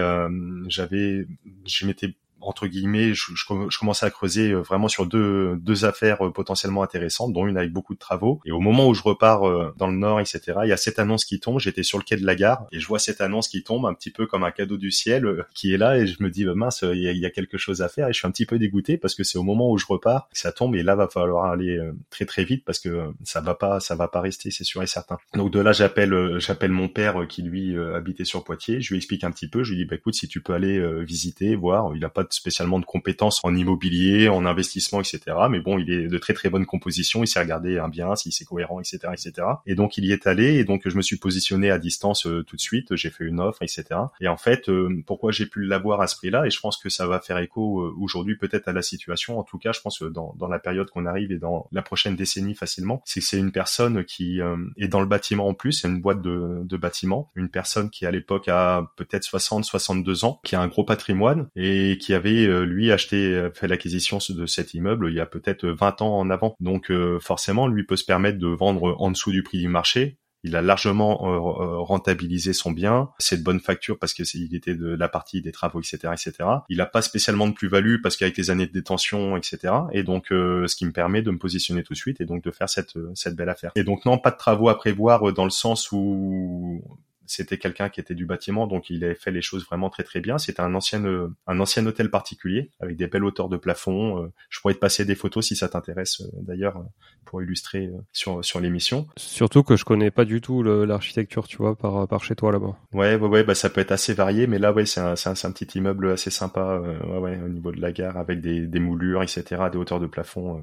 [0.68, 1.28] j'avais,
[1.66, 6.26] je m'étais entre guillemets, je, je, commençais à creuser euh, vraiment sur deux, deux affaires
[6.26, 8.40] euh, potentiellement intéressantes, dont une avec beaucoup de travaux.
[8.46, 11.00] Et au moment où je repars euh, dans le nord, etc., il y a cette
[11.00, 11.60] annonce qui tombe.
[11.60, 13.94] J'étais sur le quai de la gare et je vois cette annonce qui tombe un
[13.94, 16.54] petit peu comme un cadeau du ciel qui est là et je me dis bah,
[16.56, 18.98] mince, il y, a, quelque chose à faire et je suis un petit peu dégoûté
[18.98, 21.46] parce que c'est au moment où je repars que ça tombe et là va falloir
[21.46, 24.84] aller très très vite parce que ça va pas, ça va pas rester, c'est sûr
[24.84, 25.18] et certain.
[25.34, 28.82] Donc de là j'appelle j'appelle mon père qui lui habitait sur Poitiers.
[28.82, 29.64] Je lui explique un petit peu.
[29.64, 32.80] Je lui dis bah écoute si tu peux aller visiter, voir, il a pas spécialement
[32.80, 35.20] de compétences en immobilier, en investissement, etc.
[35.50, 37.24] Mais bon, il est de très très bonne composition.
[37.24, 39.48] Il s'est regardé un bien, si c'est cohérent, etc., etc.
[39.66, 40.56] Et donc il y est allé.
[40.56, 42.96] Et donc je me suis positionné à distance euh, tout de suite.
[42.96, 43.84] J'ai fait une offre, etc.
[44.20, 46.46] Et en fait, euh, pourquoi j'ai pu l'avoir à ce prix-là?
[46.46, 49.40] Et je pense que ça va faire écho euh, aujourd'hui peut-être à la situation.
[49.40, 51.82] En tout cas, je pense que dans, dans la période qu'on arrive et dans la
[51.82, 54.40] prochaine décennie facilement, c'est que c'est une personne qui
[54.78, 55.74] est dans le bâtiment en plus.
[55.74, 57.32] C'est une boîte de, de bâtiment.
[57.36, 61.48] Une personne qui à l'époque a peut-être 60, 62 ans, qui a un gros patrimoine
[61.56, 66.02] et qui avait lui acheté, fait l'acquisition de cet immeuble il y a peut-être 20
[66.02, 66.56] ans en avant.
[66.60, 70.18] Donc forcément, lui peut se permettre de vendre en dessous du prix du marché.
[70.44, 73.10] Il a largement euh, euh, rentabilisé son bien.
[73.20, 76.50] C'est de bonne facture parce que il était de la partie des travaux, etc., etc.
[76.70, 79.74] Il n'a pas spécialement de plus-value parce qu'avec les années de détention, etc.
[79.92, 82.44] Et donc, euh, ce qui me permet de me positionner tout de suite et donc
[82.44, 83.72] de faire cette cette belle affaire.
[83.76, 86.84] Et donc non, pas de travaux à prévoir dans le sens où
[87.32, 90.20] c'était quelqu'un qui était du bâtiment, donc il avait fait les choses vraiment très très
[90.20, 90.38] bien.
[90.38, 94.22] C'était un ancien euh, un ancien hôtel particulier avec des belles hauteurs de plafond.
[94.22, 96.84] Euh, je pourrais te passer des photos si ça t'intéresse euh, d'ailleurs
[97.26, 99.08] pour illustrer sur sur l'émission.
[99.16, 102.76] Surtout que je connais pas du tout l'architecture, tu vois, par par chez toi là-bas.
[102.94, 105.34] Ouais ouais ouais, bah ça peut être assez varié, mais là ouais c'est un, un,
[105.44, 108.80] un petit immeuble assez sympa, ouais ouais au niveau de la gare avec des des
[108.80, 110.62] moulures etc, des hauteurs de plafond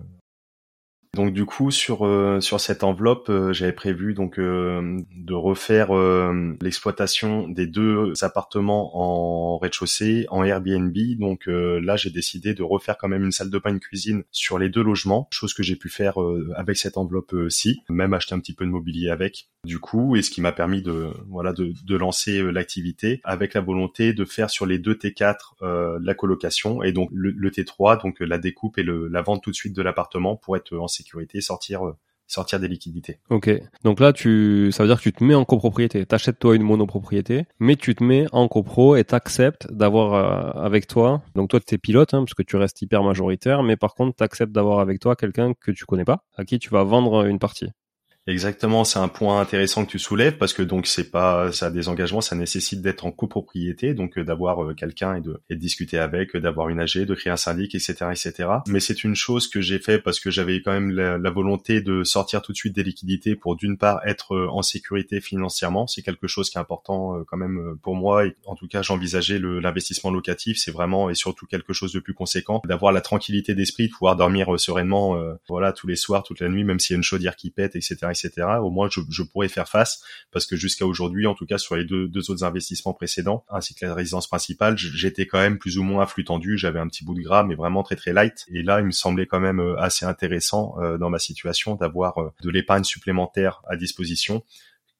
[1.14, 5.88] donc du coup sur euh, sur cette enveloppe, euh, j'avais prévu donc euh, de refaire
[6.60, 10.96] l'exploitation des deux appartements en rez-de-chaussée en Airbnb.
[11.18, 14.58] Donc là, j'ai décidé de refaire quand même une salle de bain, une cuisine sur
[14.58, 16.14] les deux logements, chose que j'ai pu faire
[16.56, 19.48] avec cette enveloppe-ci, même acheter un petit peu de mobilier avec.
[19.64, 23.60] Du coup, et ce qui m'a permis de voilà de, de lancer l'activité avec la
[23.60, 28.38] volonté de faire sur les deux T4 la colocation et donc le, T3 donc la
[28.38, 31.87] découpe et le, la vente tout de suite de l'appartement pour être en sécurité, sortir
[31.87, 31.96] euh,
[32.28, 33.18] sortir des liquidités.
[33.30, 33.50] Ok.
[33.82, 36.04] Donc là, tu, ça veut dire que tu te mets en copropriété.
[36.06, 40.87] T'achètes toi une monopropriété, mais tu te mets en copro et t'acceptes d'avoir euh, avec
[40.87, 41.22] toi.
[41.34, 44.14] Donc toi, tu es pilote, hein, parce que tu restes hyper majoritaire, mais par contre,
[44.16, 47.38] t'acceptes d'avoir avec toi quelqu'un que tu connais pas, à qui tu vas vendre une
[47.38, 47.70] partie.
[48.28, 51.70] Exactement, c'est un point intéressant que tu soulèves parce que donc c'est pas ça a
[51.70, 55.54] des engagements, ça nécessite d'être en copropriété, donc euh, d'avoir euh, quelqu'un et de, et
[55.54, 58.50] de discuter avec, d'avoir une AG, de créer un syndic, etc., etc.
[58.66, 62.04] Mais c'est une chose que j'ai fait parce que j'avais quand même la, volonté de
[62.04, 66.02] sortir tout de suite des liquidités pour d'une part être euh, en sécurité financièrement, c'est
[66.02, 70.58] quelque chose qui est important quand même pour moi en tout cas j'envisageais l'investissement locatif,
[70.58, 74.16] c'est vraiment et surtout quelque chose de plus conséquent, d'avoir la tranquillité d'esprit, de pouvoir
[74.16, 75.16] dormir sereinement,
[75.48, 77.74] voilà tous les soirs, toute la nuit, même s'il y a une chaudière qui pète,
[77.74, 78.17] etc.
[78.62, 81.85] Au moins, je, pourrais faire face parce que jusqu'à aujourd'hui, en tout cas sur les
[81.85, 85.83] deux, deux autres investissements précédents, ainsi que la résidence principale, j'étais quand même plus ou
[85.83, 86.59] moins à flux tendu.
[86.59, 88.44] J'avais un petit bout de gras, mais vraiment très très light.
[88.52, 92.18] Et là, il me semblait quand même euh, assez intéressant euh, dans ma situation d'avoir
[92.18, 94.42] euh, de l'épargne supplémentaire à disposition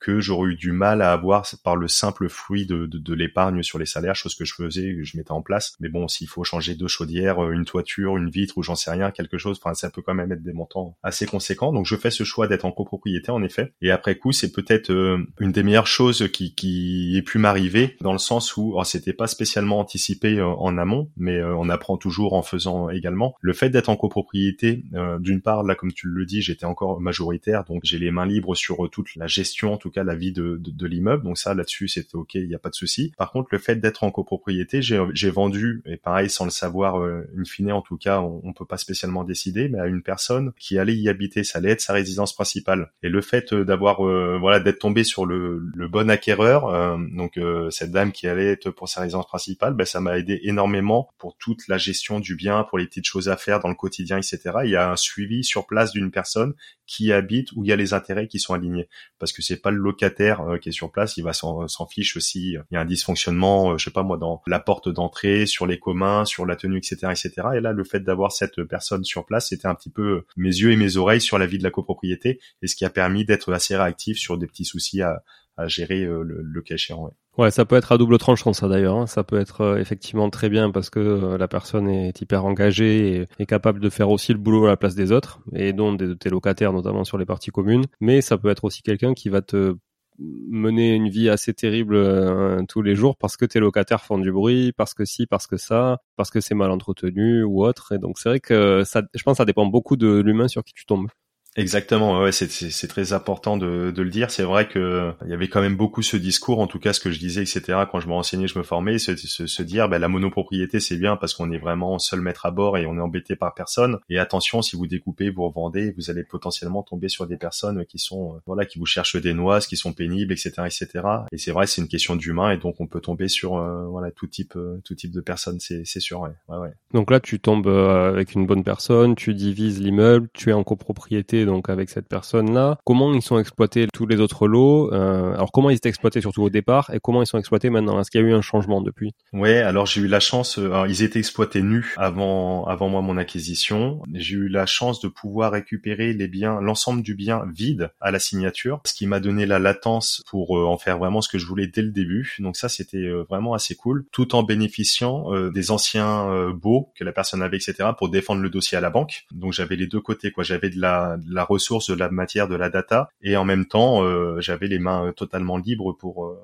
[0.01, 3.63] que j'aurais eu du mal à avoir par le simple fruit de, de, de l'épargne
[3.63, 5.77] sur les salaires, chose que je faisais, que je mettais en place.
[5.81, 8.91] Mais bon, s'il faut changer deux chaudières, euh, une toiture, une vitre ou j'en sais
[8.91, 11.73] rien, quelque chose, enfin ça peut quand même être des montants assez conséquents.
[11.73, 13.73] Donc je fais ce choix d'être en copropriété en effet.
[13.83, 17.97] Et après coup, c'est peut-être euh, une des meilleures choses qui, qui ait pu m'arriver
[18.01, 22.33] dans le sens où c'était pas spécialement anticipé euh, en amont, mais on apprend toujours
[22.33, 23.35] en faisant également.
[23.41, 24.85] Le fait d'être en copropriété,
[25.21, 28.55] d'une part là comme tu le dis, j'étais encore majoritaire, donc j'ai les mains libres
[28.55, 31.25] sur toute la gestion, cas la vie de, de, l'immeuble.
[31.25, 33.13] Donc ça, là-dessus, c'était ok, il n'y a pas de souci.
[33.17, 37.29] Par contre, le fait d'être en copropriété, j'ai vendu, et pareil, sans le savoir, euh,
[37.37, 40.79] in fine, en tout cas, on, peut pas spécialement décider, mais à une personne qui
[40.79, 42.91] allait y habiter, ça allait être sa résidence principale.
[43.03, 46.97] Et le fait euh, d'avoir, euh, voilà, d'être tombé sur le, le bon acquéreur, euh,
[47.13, 47.39] donc
[47.71, 51.37] cette dame qui allait être pour sa résidence principale, ben, ça m'a aidé énormément pour
[51.37, 54.41] toute la gestion du bien, pour les petites choses à faire dans le quotidien, etc.
[54.65, 56.55] Il y a un suivi sur place d'une personne
[56.87, 59.71] qui habite où il y a les intérêts qui sont alignés, parce que c'est pas
[59.71, 62.57] le locataire euh, qui est sur place, il va s'en fiche aussi.
[62.71, 65.67] Il y a un dysfonctionnement, euh, je sais pas moi, dans la porte d'entrée, sur
[65.67, 67.49] les communs, sur la tenue, etc., etc.
[67.57, 70.73] Et là, le fait d'avoir cette personne sur place, c'était un petit peu mes yeux
[70.73, 73.53] et mes oreilles sur la vie de la copropriété, et ce qui a permis d'être
[73.53, 75.23] assez réactif sur des petits soucis à,
[75.67, 77.03] gérer euh, le, le cas échéant.
[77.05, 77.11] Ouais,
[77.51, 78.97] ça peut être à double tranchant ça d'ailleurs.
[78.97, 79.07] Hein.
[79.07, 83.27] Ça peut être euh, effectivement très bien parce que euh, la personne est hyper engagée
[83.39, 86.17] et capable de faire aussi le boulot à la place des autres et dont des,
[86.17, 87.85] tes locataires notamment sur les parties communes.
[88.01, 89.77] Mais ça peut être aussi quelqu'un qui va te
[90.19, 94.33] mener une vie assez terrible euh, tous les jours parce que tes locataires font du
[94.33, 97.93] bruit, parce que si, parce que ça, parce que c'est mal entretenu ou autre.
[97.93, 98.83] Et donc c'est vrai que
[99.15, 101.09] je pense ça dépend beaucoup de l'humain sur qui tu tombes.
[101.59, 104.31] Exactement, ouais, c'est très important de, de le dire.
[104.31, 107.01] C'est vrai que il y avait quand même beaucoup ce discours, en tout cas ce
[107.01, 107.81] que je disais, etc.
[107.91, 111.17] Quand je me renseignais, je me formais, se, se, dire, ben, la monopropriété c'est bien
[111.17, 113.99] parce qu'on est vraiment seul maître à bord et on est embêté par personne.
[114.09, 117.99] Et attention, si vous découpez, vous revendez, vous allez potentiellement tomber sur des personnes qui
[117.99, 120.89] sont, euh, voilà, qui vous cherchent des noises, qui sont pénibles, etc., etc.
[121.33, 124.13] Et c'est vrai, c'est une question d'humain et donc on peut tomber sur, euh, voilà,
[124.13, 126.71] tout type, euh, tout type de personnes, c'est sûr, ouais, ouais.
[126.95, 131.48] Donc là, tu tombes avec une bonne personne, tu divises l'immeuble, tu es en copropriété
[131.49, 132.79] donc avec cette personne-là.
[132.85, 136.43] Comment ils sont exploités tous les autres lots euh, Alors comment ils étaient exploités surtout
[136.43, 137.99] au départ et comment ils sont exploités maintenant?
[137.99, 139.15] Est-ce qu'il y a eu un changement depuis?
[139.33, 140.59] Ouais, alors j'ai eu la chance.
[140.59, 144.03] Euh, ils étaient exploités nus avant avant moi mon acquisition.
[144.13, 148.19] J'ai eu la chance de pouvoir récupérer les biens, l'ensemble du bien vide à la
[148.19, 151.47] signature, ce qui m'a donné la latence pour euh, en faire vraiment ce que je
[151.47, 152.37] voulais dès le début.
[152.41, 157.41] Donc ça c'était vraiment assez cool, tout en bénéficiant des anciens baux que la personne
[157.41, 157.91] avait, etc.
[157.97, 159.25] pour défendre le dossier à la banque.
[159.33, 160.45] Donc j'avais les deux côtés quoi.
[160.45, 163.67] J'avais de la, de la ressource, de la matière, de la data, et en même
[163.67, 166.39] temps, euh, j'avais les mains totalement libres pour euh,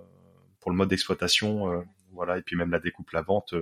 [0.61, 1.83] pour le mode d'exploitation euh,
[2.15, 3.55] voilà et puis même la découpe la vente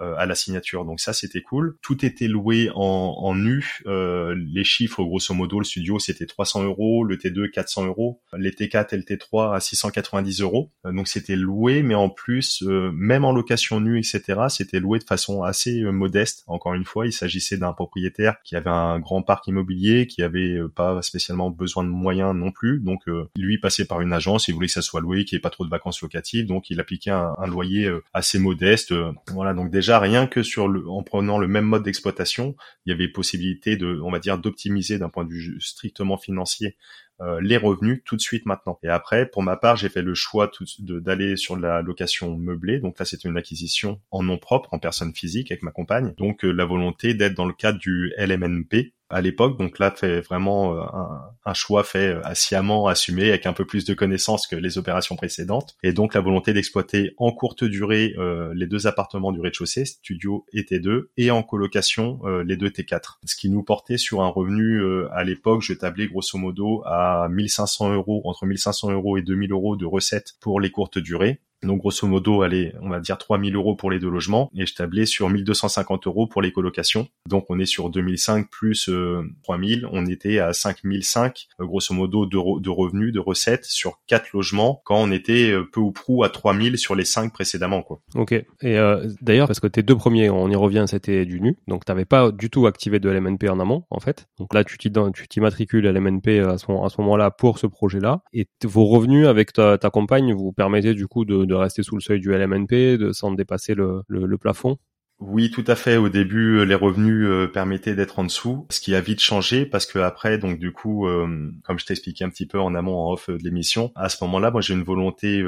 [0.00, 0.84] euh, à la signature.
[0.84, 1.76] Donc ça, c'était cool.
[1.80, 3.78] Tout était loué en, en nu.
[3.86, 8.50] Euh, les chiffres, grosso modo, le studio, c'était 300 euros, le T2, 400 euros, les
[8.50, 10.72] T4 et le T3 à 690 euros.
[10.84, 15.04] Euh, donc c'était loué, mais en plus, même en location nue, etc., c'était loué de
[15.04, 16.42] façon assez modeste.
[16.48, 20.58] Encore une fois, il s'agissait d'un propriétaire qui avait un grand parc immobilier, qui avait
[20.74, 22.80] pas spécialement besoin de moyens non plus.
[22.80, 23.04] Donc
[23.36, 25.50] lui passait par une agence, il voulait que ça soit loué, qu'il n'y ait pas
[25.50, 28.94] trop de vacances locatives, donc il appliquait un, un loyer assez modeste.
[29.32, 32.92] Voilà, donc déjà rien que sur le, en prenant le même mode d'exploitation, il y
[32.92, 36.76] avait possibilité de, on va dire, d'optimiser d'un point de vue strictement financier
[37.20, 38.78] euh, les revenus tout de suite maintenant.
[38.82, 42.80] Et après, pour ma part, j'ai fait le choix d'aller sur la location meublée.
[42.80, 46.12] Donc là, c'était une acquisition en nom propre, en personne physique avec ma compagne.
[46.18, 49.58] Donc euh, la volonté d'être dans le cadre du LMNP, à l'époque.
[49.58, 50.82] Donc là, fait vraiment euh,
[51.44, 55.16] un, choix fait euh, sciemment assumé avec un peu plus de connaissances que les opérations
[55.16, 55.76] précédentes.
[55.82, 60.44] Et donc la volonté d'exploiter en courte durée euh, les deux appartements du rez-de-chaussée, studio
[60.52, 63.18] et T2, et en colocation les deux T4.
[63.24, 67.94] Ce qui nous portait sur un revenu à l'époque, je tablais grosso modo à 1500
[67.94, 71.40] euros, entre 1500 euros et 2000 euros de recettes pour les courtes durées.
[71.64, 74.74] Donc grosso modo, allez, on va dire 3000 euros pour les deux logements et je
[74.74, 77.08] tablais sur 1250 euros pour les colocations.
[77.28, 78.90] Donc on est sur 2005 plus
[79.42, 84.00] 3000, euh, on était à 5005 euh, grosso modo de, de, revenus, de recettes sur
[84.06, 87.82] quatre logements quand on était euh, peu ou prou à 3000 sur les cinq précédemment
[87.82, 88.00] quoi.
[88.14, 88.32] Ok.
[88.32, 88.78] Et
[89.20, 92.30] d'ailleurs parce que tes deux premiers, on y revient, c'était du nu, donc t'avais pas
[92.30, 94.28] du tout activé de LMNP en amont en fait.
[94.38, 98.46] Donc là tu t'immatricules à LMNP à ce, à ce moment-là pour ce projet-là et
[98.64, 102.32] vos revenus avec ta, compagne vous permettaient du coup de rester sous le seuil du
[102.32, 104.78] LMNP, de sans dépasser le, le plafond
[105.20, 105.96] oui, tout à fait.
[105.96, 109.64] Au début, euh, les revenus euh, permettaient d'être en dessous, ce qui a vite changé
[109.64, 112.96] parce que après, donc du coup, euh, comme je t'expliquais un petit peu en amont,
[112.96, 115.44] en off de l'émission, à ce moment-là, moi j'ai une volonté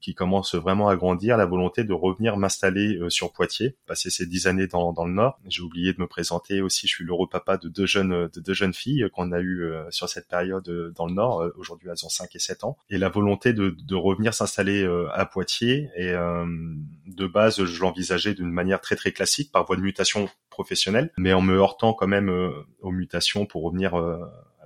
[0.00, 4.46] qui commence vraiment à grandir, la volonté de revenir m'installer sur Poitiers, passer ces dix
[4.46, 5.38] années dans, dans le Nord.
[5.48, 6.86] J'ai oublié de me présenter aussi.
[6.86, 10.08] Je suis l'heureux papa de deux jeunes de deux jeunes filles qu'on a eu sur
[10.08, 11.44] cette période dans le Nord.
[11.56, 12.76] Aujourd'hui, elles ont 5 et 7 ans.
[12.90, 18.50] Et la volonté de, de revenir s'installer à Poitiers et de base, je l'envisageais d'une
[18.50, 22.28] manière très très classique par voie de mutation professionnelle, mais en me heurtant quand même
[22.28, 24.18] euh, aux mutations pour revenir euh,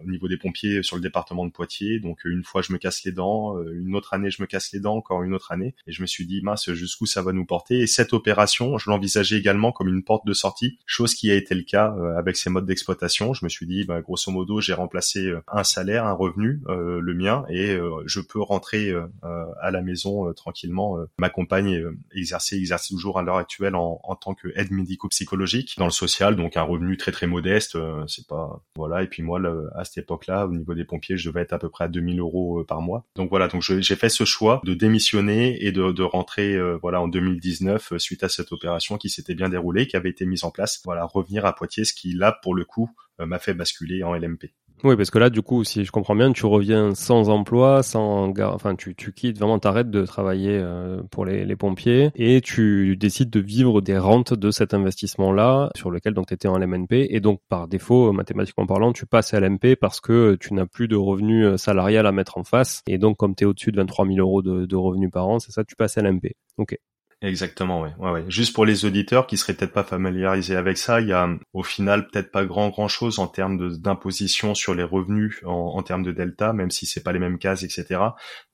[0.04, 2.00] au niveau des pompiers sur le département de Poitiers.
[2.00, 4.72] Donc une fois je me casse les dents, euh, une autre année je me casse
[4.72, 5.74] les dents, encore une autre année.
[5.86, 7.80] Et je me suis dit mince jusqu'où ça va nous porter?
[7.80, 11.54] Et cette opération, je l'envisageais également comme une porte de sortie, chose qui a été
[11.54, 13.34] le cas euh, avec ces modes d'exploitation.
[13.34, 17.14] Je me suis dit bah, grosso modo j'ai remplacé euh, un salaire, un revenu, le
[17.14, 20.98] mien, et je peux rentrer à la maison tranquillement.
[21.18, 21.82] Ma compagne
[22.14, 26.36] exercer exerce toujours à l'heure actuelle en, en tant que aide médico-psychologique dans le social,
[26.36, 27.76] donc un revenu très très modeste.
[28.06, 29.02] c'est pas voilà.
[29.02, 29.38] Et puis moi
[29.88, 32.60] cette époque-là, au niveau des pompiers, je devais être à peu près à 2000 euros
[32.60, 33.04] euh, par mois.
[33.16, 37.08] Donc voilà, donc j'ai fait ce choix de démissionner et de, rentrer euh, voilà en
[37.08, 40.50] 2019 euh, suite à cette opération qui s'était bien déroulée, qui avait été mise en
[40.50, 40.80] place.
[40.84, 44.52] Voilà, revenir à Poitiers, ce qui là pour le coup m'a fait basculer en LMP.
[44.84, 48.32] Oui, parce que là, du coup, si je comprends bien, tu reviens sans emploi, sans,
[48.38, 52.96] enfin, tu, tu quittes vraiment, t'arrêtes de travailler euh, pour les, les, pompiers et tu
[52.96, 57.18] décides de vivre des rentes de cet investissement-là sur lequel donc étais en LMNP et
[57.18, 60.94] donc par défaut, mathématiquement parlant, tu passes à LMP parce que tu n'as plus de
[60.96, 64.06] revenus euh, salarial à mettre en face et donc comme tu es au-dessus de 23
[64.06, 66.36] 000 euros de, de revenus par an, c'est ça, tu passes à LMP.
[66.56, 66.78] Ok.
[67.20, 67.92] Exactement, ouais.
[67.98, 68.24] ouais, ouais.
[68.28, 71.64] Juste pour les auditeurs qui seraient peut-être pas familiarisés avec ça, il y a au
[71.64, 76.12] final peut-être pas grand grand chose en termes d'imposition sur les revenus en, termes de
[76.12, 78.00] delta, même si c'est pas les mêmes cases, etc.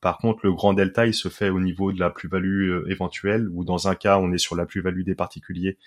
[0.01, 3.47] Par contre, le grand delta, il se fait au niveau de la plus-value euh, éventuelle,
[3.51, 5.77] ou dans un cas, on est sur la plus-value des particuliers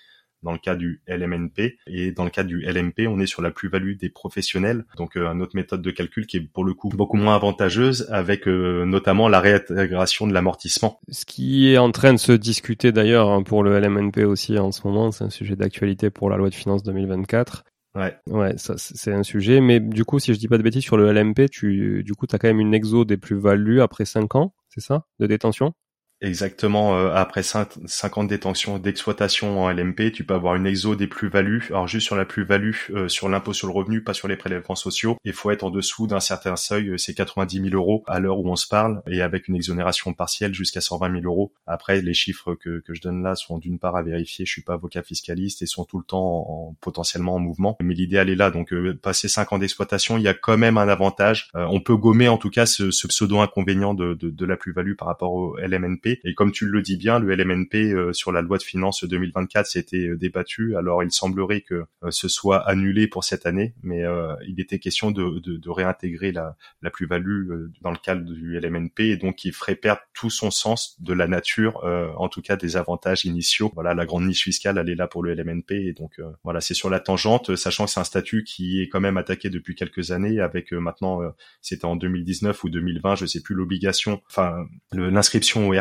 [0.43, 1.77] dans le cas du LMNP.
[1.87, 4.85] Et dans le cas du LMP, on est sur la plus-value des professionnels.
[4.97, 8.07] Donc, euh, une autre méthode de calcul qui est pour le coup beaucoup moins avantageuse
[8.11, 10.99] avec euh, notamment la réintégration de l'amortissement.
[11.09, 14.71] Ce qui est en train de se discuter d'ailleurs hein, pour le LMNP aussi en
[14.71, 17.63] ce moment, c'est un sujet d'actualité pour la loi de finances 2024.
[17.95, 18.15] Ouais.
[18.27, 19.61] Ouais, ça c'est un sujet.
[19.61, 22.27] Mais du coup, si je dis pas de bêtises sur le LMP, tu, du coup,
[22.27, 25.73] t'as quand même une exo des plus-values après 5 ans, c'est ça, de détention?
[26.21, 30.95] Exactement, euh, après 5, ans de détention d'exploitation en LMP, tu peux avoir une exo
[30.97, 31.67] des plus-values.
[31.69, 34.75] Alors juste sur la plus-value, euh, sur l'impôt sur le revenu, pas sur les prélèvements
[34.75, 35.15] sociaux.
[35.23, 38.37] Il faut être en dessous d'un certain seuil, euh, c'est 90 000 euros à l'heure
[38.39, 41.53] où on se parle, et avec une exonération partielle jusqu'à 120 000 euros.
[41.65, 44.61] Après, les chiffres que, que je donne là sont d'une part à vérifier, je suis
[44.61, 47.77] pas avocat fiscaliste, et sont tout le temps en, potentiellement en mouvement.
[47.81, 50.89] Mais l'idéal est là, donc passer 5 ans d'exploitation, il y a quand même un
[50.89, 51.49] avantage.
[51.53, 55.07] on peut gommer en tout cas ce, ce pseudo-inconvénient de, de, de la plus-value par
[55.07, 58.57] rapport au LMNP et comme tu le dis bien, le LMNP euh, sur la loi
[58.57, 60.75] de finances 2024 s'était euh, débattu.
[60.75, 64.03] Alors il semblerait que euh, ce soit annulé pour cette année, mais
[64.47, 68.99] il était question de, de, de réintégrer la, la plus-value dans le cadre du LMNP
[69.01, 71.83] et donc il ferait perdre tout son sens de la nature,
[72.17, 73.71] en tout cas des avantages initiaux.
[73.73, 76.73] Voilà, la grande niche fiscale, elle est là pour le LMNP et donc voilà, c'est
[76.73, 80.11] sur la tangente, sachant que c'est un statut qui est quand même attaqué depuis quelques
[80.11, 81.21] années avec maintenant,
[81.61, 85.73] c'était en 2019 ou 2020, je sais plus l'obligation, enfin l'inscription au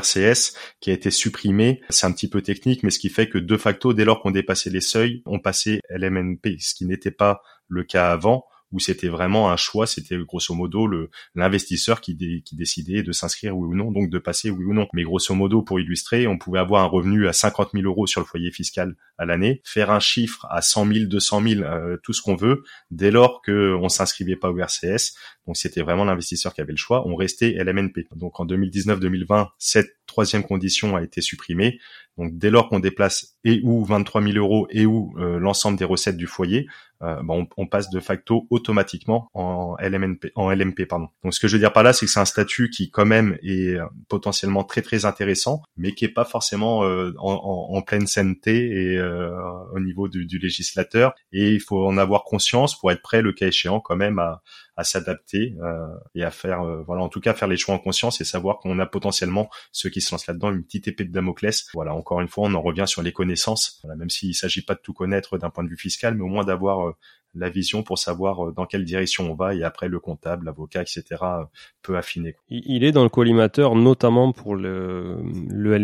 [0.81, 1.81] Qui a été supprimé.
[1.91, 4.31] C'est un petit peu technique, mais ce qui fait que de facto, dès lors qu'on
[4.31, 9.09] dépassait les seuils, on passait LMNP, ce qui n'était pas le cas avant où c'était
[9.09, 10.89] vraiment un choix, c'était grosso modo
[11.35, 14.87] l'investisseur qui, qui décidait de s'inscrire oui ou non, donc de passer oui ou non.
[14.93, 18.21] Mais grosso modo, pour illustrer, on pouvait avoir un revenu à 50 000 euros sur
[18.21, 21.65] le foyer fiscal à l'année, faire un chiffre à 100 000, 200 000,
[22.03, 25.15] tout ce qu'on veut, dès lors que on s'inscrivait pas au RCS.
[25.47, 27.07] Donc c'était vraiment l'investisseur qui avait le choix.
[27.07, 28.09] On restait LMNP.
[28.17, 31.79] Donc en 2019-2020, cette troisième condition a été supprimée.
[32.17, 35.85] Donc dès lors qu'on déplace et ou 23 000 euros et ou euh, l'ensemble des
[35.85, 36.67] recettes du foyer,
[37.01, 41.07] euh, on, on, passe de facto automatiquement en LMNP, en LMP pardon.
[41.23, 43.07] Donc ce que je veux dire par là, c'est que c'est un statut qui quand
[43.07, 47.83] même est euh, potentiellement très très intéressant, mais qui est pas forcément en, en, en,
[47.83, 51.15] pleine sainteté et au niveau du, du, législateur.
[51.33, 54.43] Et il faut en avoir conscience pour être prêt le cas échéant quand même à,
[54.79, 55.55] à s'adapter
[56.15, 58.79] et à faire voilà en tout cas faire les choix en conscience et savoir qu'on
[58.79, 61.67] a potentiellement ceux qui se lancent là-dedans une petite épée de Damoclès.
[61.75, 64.81] Voilà encore une fois, on en revient sur les connaissances, même s'il s'agit pas de
[64.81, 66.97] tout connaître d'un point de vue fiscal, mais au moins d'avoir euh,
[67.35, 70.83] la vision pour savoir euh, dans quelle direction on va et après le comptable, l'avocat,
[70.83, 71.05] etc.
[71.23, 71.45] Euh,
[71.83, 72.37] peut affiner.
[72.49, 75.75] Il est dans le collimateur notamment pour le, le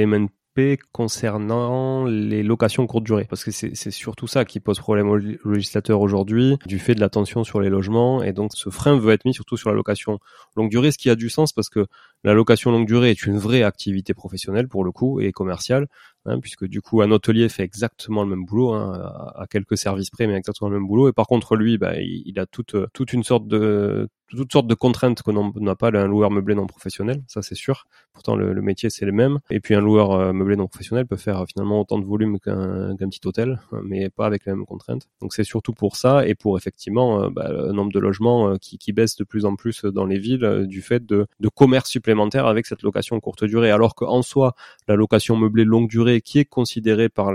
[0.92, 3.26] concernant les locations courte durée.
[3.28, 5.16] Parce que c'est surtout ça qui pose problème au
[5.50, 8.22] législateur aujourd'hui, du fait de la tension sur les logements.
[8.22, 10.18] Et donc ce frein veut être mis surtout sur la location
[10.56, 11.86] longue durée, ce qui a du sens parce que
[12.24, 15.86] la location longue durée est une vraie activité professionnelle pour le coup et commerciale.
[16.26, 20.08] Hein, puisque du coup un hôtelier fait exactement le même boulot, hein, à, quelques services
[20.08, 21.08] près, mais exactement le même boulot.
[21.10, 25.22] Et par contre lui, bah, il, a toute une sorte de toutes sortes de contraintes
[25.22, 27.84] qu'on n'a pas un loueur meublé non professionnel, ça c'est sûr.
[28.14, 29.38] Pourtant le, métier c'est le même.
[29.50, 32.96] Et puis un loueur euh, meublé non professionnel peut faire finalement autant de volume qu'un
[32.96, 35.06] petit hôtel, mais pas avec les mêmes contraintes.
[35.20, 38.56] Donc c'est surtout pour ça et pour effectivement euh, bah, le nombre de logements euh,
[38.56, 41.90] qui, qui baisse de plus en plus dans les villes du fait de, de commerce
[41.90, 43.70] supplémentaire avec cette location courte durée.
[43.70, 44.54] Alors qu'en soi,
[44.88, 47.32] la location meublée longue durée qui est considérée par,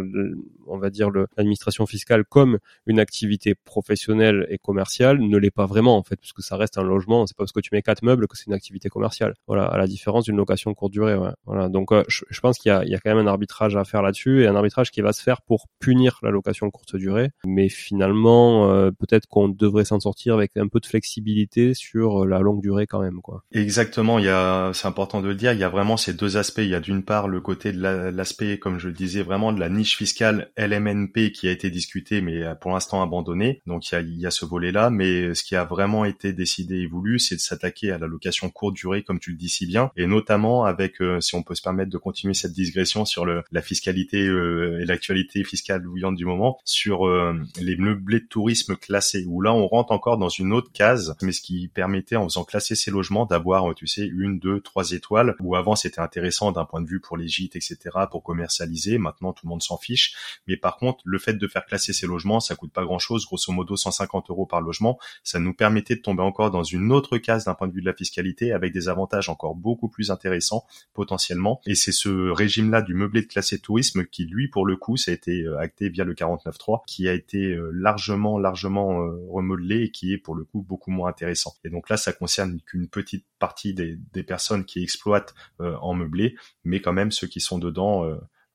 [0.68, 5.98] on va dire, l'administration fiscale comme une activité professionnelle et commerciale ne l'est pas vraiment
[5.98, 7.26] en fait, puisque ça reste un logement.
[7.28, 9.36] C'est pas parce que tu mets quatre meubles que c'est une activité commerciale.
[9.48, 11.18] Voilà, à la différence d'une location courte durée.
[11.46, 14.02] Voilà, donc euh, je, pense qu'il y, y a, quand même un arbitrage à faire
[14.02, 17.32] là-dessus et un arbitrage qui va se faire pour punir la location courte durée.
[17.46, 22.40] Mais finalement, euh, peut-être qu'on devrait s'en sortir avec un peu de flexibilité sur la
[22.40, 23.44] longue durée quand même, quoi.
[23.52, 24.20] Exactement.
[24.20, 25.54] Il y a, c'est important de le dire.
[25.54, 26.60] Il y a vraiment ces deux aspects.
[26.60, 29.60] Il y a d'une part le côté de l'aspect, comme je le disais, vraiment de
[29.60, 33.62] la niche fiscale LMNP qui a été discuté, mais pour l'instant abandonné.
[33.68, 34.90] Donc il y a, ce volet-là.
[34.90, 38.50] Mais ce qui a vraiment été décidé et voulu, c'est de s'attaquer à la location
[38.50, 41.56] courte durée, comme tu le dis si bien, et notamment avec, euh, si on peut
[41.56, 46.26] se permettre de continuer cette digression sur la fiscalité euh, et l'actualité fiscale bouillante du
[46.26, 50.54] moment, sur euh, les meublés de tourisme classés, où là on rentre encore dans une
[50.54, 54.40] autre case, mais ce qui permettait en faisant classer ces logements d'avoir, tu sais, une,
[54.40, 57.78] deux, trois étoiles, où avant c'était intéressant d'un point de vue pour les gîtes, etc.,
[58.10, 58.98] pour commercialiser.
[58.98, 60.16] Maintenant tout le monde s'en fiche.
[60.48, 63.26] Mais par contre, le fait de faire classer ces logements, ça coûte pas grand chose,
[63.26, 65.00] grosso modo 150 euros par logement.
[65.24, 67.86] Ça nous permettait de tomber encore dans une autre case d'un point de vue de
[67.86, 71.62] la fiscalité avec des avantages encore beaucoup plus intéressants potentiellement.
[71.66, 75.12] Et c'est ce régime-là du meublé de classé tourisme qui, lui, pour le coup, ça
[75.12, 79.84] a été euh, acté via le 49.3, qui a été euh, largement, largement euh, remodelé
[79.84, 81.54] et qui est pour le coup beaucoup moins intéressant.
[81.64, 86.36] Et donc là, ça concerne qu'une petite partie des, des, personnes qui exploitent en meublé,
[86.64, 88.06] mais quand même ceux qui sont dedans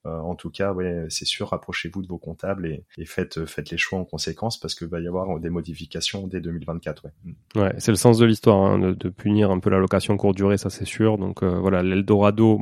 [0.05, 3.79] en tout cas, ouais, c'est sûr, rapprochez-vous de vos comptables et, et, faites faites les
[3.79, 7.05] choix en conséquence parce que va y avoir des modifications dès 2024.
[7.05, 7.61] Ouais, mm.
[7.61, 10.37] ouais c'est le sens de l'histoire hein, de, de, punir un peu la location courte
[10.37, 11.19] durée, ça c'est sûr.
[11.19, 12.59] Donc voilà, l'Eldorado,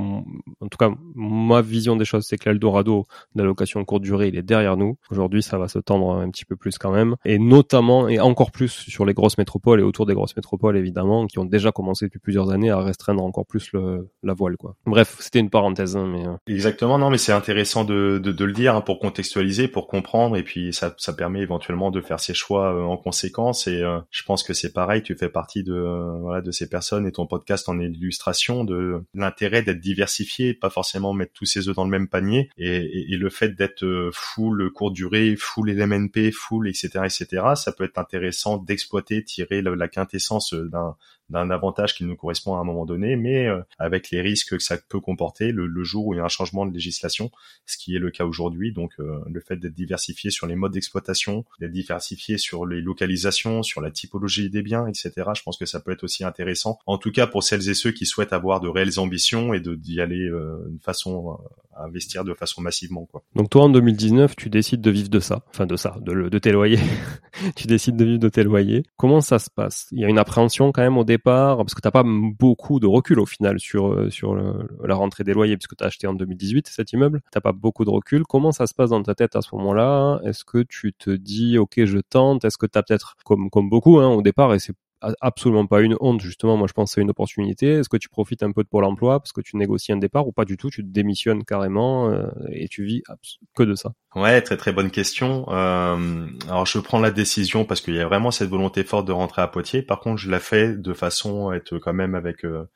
[0.61, 4.29] en tout cas ma vision des choses, c'est que l'Eldorado de la location courte durée,
[4.29, 4.97] il est derrière nous.
[5.11, 8.51] Aujourd'hui, ça va se tendre un petit peu plus quand même, et notamment et encore
[8.51, 12.07] plus sur les grosses métropoles et autour des grosses métropoles évidemment, qui ont déjà commencé
[12.07, 14.77] depuis plusieurs années à restreindre encore plus le, la voile quoi.
[14.87, 16.37] Bref, c'était une parenthèse, hein, mais euh.
[16.47, 20.37] exactement non, mais c'est intéressant de, de, de, le dire hein, pour contextualiser, pour comprendre,
[20.37, 23.67] et puis ça, ça permet éventuellement de faire ses choix euh, en conséquence.
[23.67, 25.75] Et euh, je pense que c'est pareil, tu fais partie de
[26.21, 30.71] voilà de ces personnes et ton podcast en est l'illustration de l'intérêt d'être diversifié, pas
[30.71, 34.71] forcément mettre tous ses œufs dans le même panier, et, et, le fait d'être full
[34.73, 37.47] courte durée, full LMNP, full etc etc.
[37.55, 40.97] Ça peut être intéressant d'exploiter, tirer la quintessence d'un
[41.33, 44.59] d'un avantage qui nous correspond à un moment donné, mais euh, avec les risques que
[44.59, 47.31] ça peut comporter le, jour où il y a un changement de législation,
[47.67, 48.73] ce qui est le cas aujourd'hui.
[48.73, 53.63] Donc euh, le fait d'être diversifié sur les modes d'exploitation, d'être diversifié sur les localisations,
[53.63, 55.11] sur la typologie des biens, etc.
[55.35, 56.79] Je pense que ça peut être aussi intéressant.
[56.87, 60.01] En tout cas pour celles et ceux qui souhaitent avoir de réelles ambitions et d'y
[60.01, 61.39] aller euh, de façon
[61.75, 63.09] à investir de façon massivement.
[63.35, 66.39] Donc toi en 2019, tu décides de vivre de ça, enfin de ça, de, de
[66.39, 66.79] tes loyers.
[67.57, 68.85] tu décides de vivre de tes loyers.
[68.97, 69.89] Comment ça se passe?
[69.93, 72.87] Il y a une appréhension quand même au départ parce que t'as pas beaucoup de
[72.87, 76.15] recul au final sur euh, sur la rentrée des loyers, puisque tu as acheté en
[76.15, 78.25] 2018 cet immeuble, t'as pas beaucoup de recul.
[78.25, 80.21] Comment ça se passe dans ta tête à ce moment-là?
[80.25, 82.45] Est-ce que tu te dis, ok, je tente?
[82.45, 84.75] Est-ce que tu as peut-être, comme comme beaucoup hein, au départ, et c'est
[85.21, 87.69] absolument pas une honte, justement, moi je pense que c'est une opportunité.
[87.75, 90.27] Est-ce que tu profites un peu de Pôle emploi parce que tu négocies un départ
[90.27, 93.03] ou pas du tout, tu démissionnes carrément euh, et tu vis
[93.55, 95.47] que de ça Ouais, très très bonne question.
[95.49, 99.13] Euh, alors je prends la décision parce qu'il y a vraiment cette volonté forte de
[99.13, 99.83] rentrer à Poitiers.
[99.83, 102.69] Par contre, je la fais de façon à être quand même avec euh,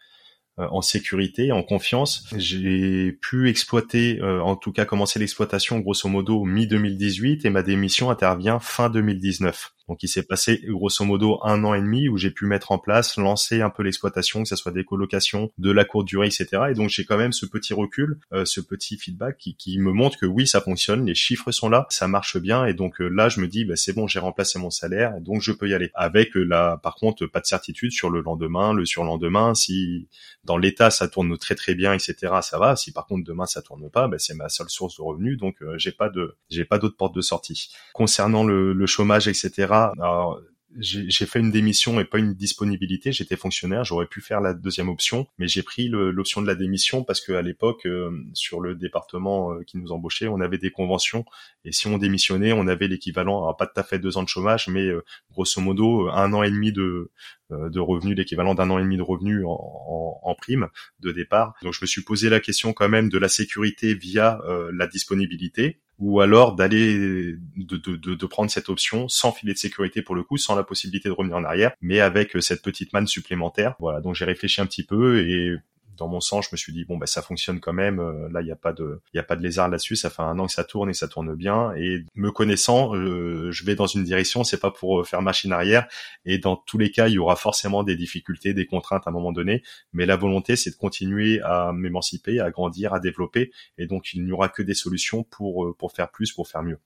[0.58, 2.26] euh, en sécurité, en confiance.
[2.36, 8.10] J'ai pu exploiter, en tout cas commencer l'exploitation grosso modo mi 2018 et ma démission
[8.10, 9.75] intervient fin 2019.
[9.88, 12.78] Donc il s'est passé grosso modo un an et demi où j'ai pu mettre en
[12.78, 16.64] place, lancer un peu l'exploitation, que ce soit des colocations, de la courte durée, etc.
[16.70, 19.92] Et donc j'ai quand même ce petit recul, euh, ce petit feedback qui, qui, me
[19.92, 22.66] montre que oui, ça fonctionne, les chiffres sont là, ça marche bien.
[22.66, 25.42] Et donc euh, là, je me dis, bah, c'est bon, j'ai remplacé mon salaire, donc
[25.42, 25.90] je peux y aller.
[25.94, 29.54] Avec euh, là, par contre, pas de certitude sur le lendemain, le surlendemain.
[29.54, 30.08] Si
[30.44, 32.34] dans l'état ça tourne très très bien, etc.
[32.42, 32.74] Ça va.
[32.74, 35.56] Si par contre demain ça tourne pas, bah, c'est ma seule source de revenus, donc
[35.76, 37.70] j'ai pas de, j'ai pas d'autre porte de sortie.
[37.92, 40.40] Concernant le chômage, etc alors,
[40.78, 43.12] j'ai fait une démission et pas une disponibilité.
[43.12, 47.04] J'étais fonctionnaire, j'aurais pu faire la deuxième option, mais j'ai pris l'option de la démission
[47.04, 51.24] parce qu'à l'époque, euh, sur le département euh, qui nous embauchait, on avait des conventions
[51.64, 54.28] et si on démissionnait, on avait l'équivalent, alors pas tout à fait deux ans de
[54.28, 57.10] chômage, mais euh, grosso modo un an et demi de,
[57.50, 60.68] de revenus, l'équivalent d'un an et demi de revenus en, en, prime
[61.00, 61.54] de départ.
[61.62, 64.40] Donc je me suis posé la question quand même de la sécurité via
[64.72, 70.02] la disponibilité ou alors d'aller de, de, de, prendre cette option sans filet de sécurité
[70.02, 72.92] pour le coup, sans la possibilité de revenir en arrière, mais avec euh, cette petite
[72.92, 73.74] manne supplémentaire.
[73.78, 75.56] Voilà, donc j'ai réfléchi un petit peu et
[75.96, 78.00] dans mon sens, je me suis dit bon bah ça fonctionne quand même.
[78.00, 79.96] Euh, là, il y a pas de il y a pas de lézard là-dessus.
[79.96, 81.72] Ça fait un an que ça tourne et ça tourne bien.
[81.76, 84.44] Et me connaissant, euh, je vais dans une direction.
[84.44, 85.86] C'est pas pour euh, faire machine arrière.
[86.24, 89.12] Et dans tous les cas, il y aura forcément des difficultés, des contraintes à un
[89.12, 89.62] moment donné.
[89.92, 93.52] Mais la volonté, c'est de continuer à m'émanciper, à grandir, à développer.
[93.78, 96.78] Et donc, il n'y aura que des solutions pour pour faire plus, pour faire mieux.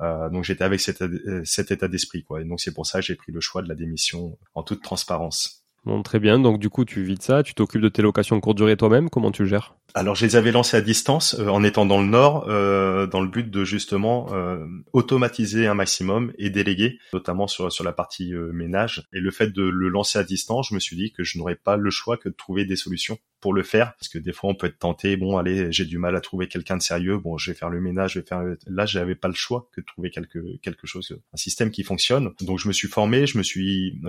[0.00, 1.02] Donc j'étais avec cet,
[1.44, 2.42] cet état d'esprit quoi.
[2.42, 4.82] Et donc c'est pour ça que j'ai pris le choix de la démission en toute
[4.82, 5.65] transparence.
[5.86, 6.40] Bon, très bien.
[6.40, 7.44] Donc, du coup, tu vides ça.
[7.44, 9.08] Tu t'occupes de tes locations courte durée toi-même.
[9.08, 9.76] Comment tu gères?
[9.94, 13.22] Alors je les avais lancés à distance euh, en étant dans le nord, euh, dans
[13.22, 14.58] le but de justement euh,
[14.92, 19.06] automatiser un maximum et déléguer, notamment sur sur la partie ménage.
[19.14, 21.54] Et le fait de le lancer à distance, je me suis dit que je n'aurais
[21.54, 24.50] pas le choix que de trouver des solutions pour le faire, parce que des fois
[24.50, 25.16] on peut être tenté.
[25.16, 27.18] Bon, allez, j'ai du mal à trouver quelqu'un de sérieux.
[27.18, 28.42] Bon, je vais faire le ménage, je vais faire.
[28.66, 32.32] Là, j'avais pas le choix que de trouver quelque quelque chose, un système qui fonctionne.
[32.40, 34.00] Donc je me suis formé, je me suis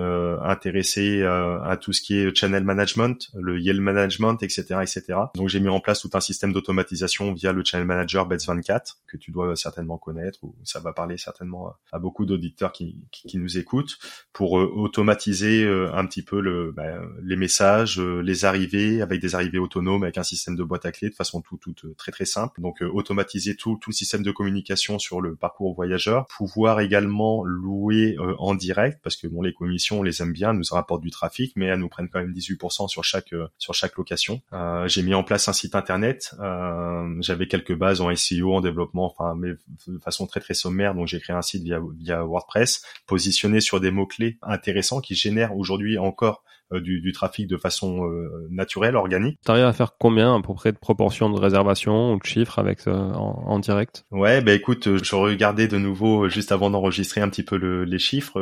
[0.42, 5.18] intéressé à tout ce qui est channel management, le Yale management, etc., etc.
[5.34, 9.16] Donc j'ai mis en place tout un système d'automatisation via le channel manager Bets24 que
[9.16, 13.58] tu dois certainement connaître ou ça va parler certainement à beaucoup d'auditeurs qui, qui, nous
[13.58, 13.98] écoutent
[14.32, 19.17] pour euh, automatiser euh, un petit peu le, bah, les messages, euh, les arrivées avec
[19.18, 22.12] des arrivées autonomes avec un système de boîte à clés de façon tout, tout très
[22.12, 22.60] très simple.
[22.60, 28.16] Donc automatiser tout, tout le système de communication sur le parcours voyageur, pouvoir également louer
[28.38, 31.52] en direct parce que bon les commissions on les aime bien, nous rapportent du trafic
[31.56, 34.40] mais elles nous prennent quand même 18% sur chaque sur chaque location.
[34.86, 36.34] J'ai mis en place un système internet.
[36.40, 39.52] Euh, j'avais quelques bases en SEO, en développement, enfin, mais
[39.86, 40.94] de façon très très sommaire.
[40.94, 45.14] Donc j'ai créé un site via, via WordPress, positionné sur des mots clés intéressants qui
[45.14, 46.42] génèrent aujourd'hui encore
[46.72, 48.08] du, du, trafic de façon
[48.50, 49.40] naturelle, organique.
[49.42, 52.86] T'arrives à faire combien à peu près de proportion de réservation ou de chiffres avec
[52.86, 54.04] en, en, direct?
[54.10, 57.98] Ouais, bah écoute, je regardais de nouveau juste avant d'enregistrer un petit peu le, les
[57.98, 58.40] chiffres.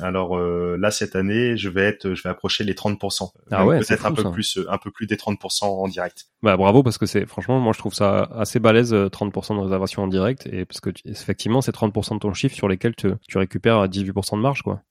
[0.00, 3.30] alors là cette année, je vais être, je vais approcher les 30%.
[3.50, 6.26] Ah ouais, peut-être un peu plus, un peu plus des 30% en direct.
[6.42, 10.02] Bah bravo parce que c'est franchement, moi je trouve ça assez balèze 30% de réservation
[10.02, 13.38] en direct et parce que effectivement c'est 30% de ton chiffre sur lesquels tu, tu
[13.38, 14.82] récupères 18% de marge quoi.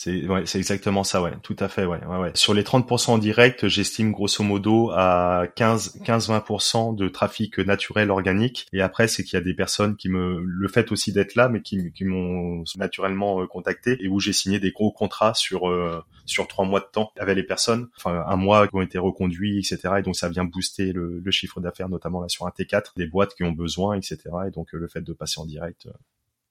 [0.00, 2.30] C'est ouais, c'est exactement ça, ouais, tout à fait, ouais, ouais, ouais.
[2.34, 8.68] Sur les 30% en direct, j'estime grosso modo à 15 15-20% de trafic naturel organique.
[8.72, 11.48] Et après, c'est qu'il y a des personnes qui me le fait aussi d'être là,
[11.48, 15.68] mais qui, qui m'ont naturellement euh, contacté et où j'ai signé des gros contrats sur
[15.68, 18.98] euh, sur trois mois de temps avec les personnes, enfin un mois qui ont été
[18.98, 19.94] reconduits, etc.
[19.98, 23.08] Et donc ça vient booster le, le chiffre d'affaires, notamment là sur un T4, des
[23.08, 24.20] boîtes qui ont besoin, etc.
[24.46, 25.88] Et donc euh, le fait de passer en direct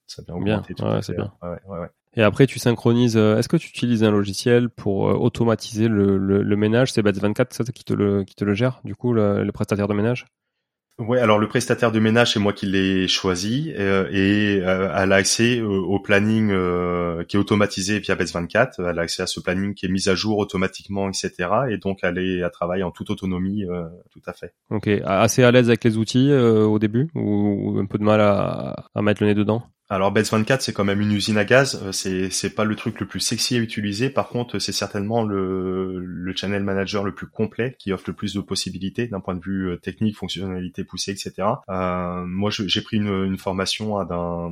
[0.08, 0.96] ça vient augmenter bien.
[0.96, 1.32] Ouais, c'est bien.
[1.42, 1.90] Ouais, ouais, ouais.
[2.18, 3.16] Et après, tu synchronises.
[3.16, 6.92] Euh, est-ce que tu utilises un logiciel pour euh, automatiser le, le, le ménage?
[6.92, 9.88] C'est Bats24 ça, qui te le qui te le gère, du coup, le, le prestataire
[9.88, 10.26] de ménage?
[10.98, 15.12] Ouais, alors le prestataire de ménage, c'est moi qui l'ai choisi euh, et euh, elle
[15.12, 16.48] a accès au, planning
[17.28, 18.72] qui est automatisé via Bets24.
[18.80, 21.50] Elle a accès à ce planning qui est mis à jour automatiquement, etc.
[21.70, 23.64] Et donc elle est à travailler en toute autonomie,
[24.10, 24.56] tout à fait.
[24.72, 28.88] Ok, assez à l'aise avec les outils au début ou, un peu de mal à,
[28.96, 29.62] à mettre le nez dedans?
[29.90, 32.76] Alors Bets 24 c'est quand même une usine à gaz, euh, c'est c'est pas le
[32.76, 34.10] truc le plus sexy à utiliser.
[34.10, 38.34] Par contre, c'est certainement le le channel manager le plus complet qui offre le plus
[38.34, 41.48] de possibilités d'un point de vue euh, technique, fonctionnalité poussée, etc.
[41.70, 44.52] Euh, moi, j'ai pris une, une formation d'un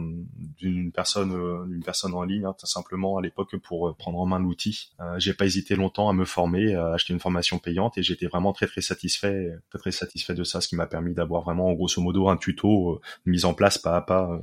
[0.58, 4.26] d'une personne euh, d'une personne en ligne, hein, tout simplement à l'époque pour prendre en
[4.26, 4.92] main l'outil.
[5.02, 8.28] Euh, j'ai pas hésité longtemps à me former, à acheter une formation payante et j'étais
[8.28, 11.74] vraiment très très satisfait, très très satisfait de ça, ce qui m'a permis d'avoir vraiment
[11.74, 14.42] grosso modo un tuto mis en place pas à pas.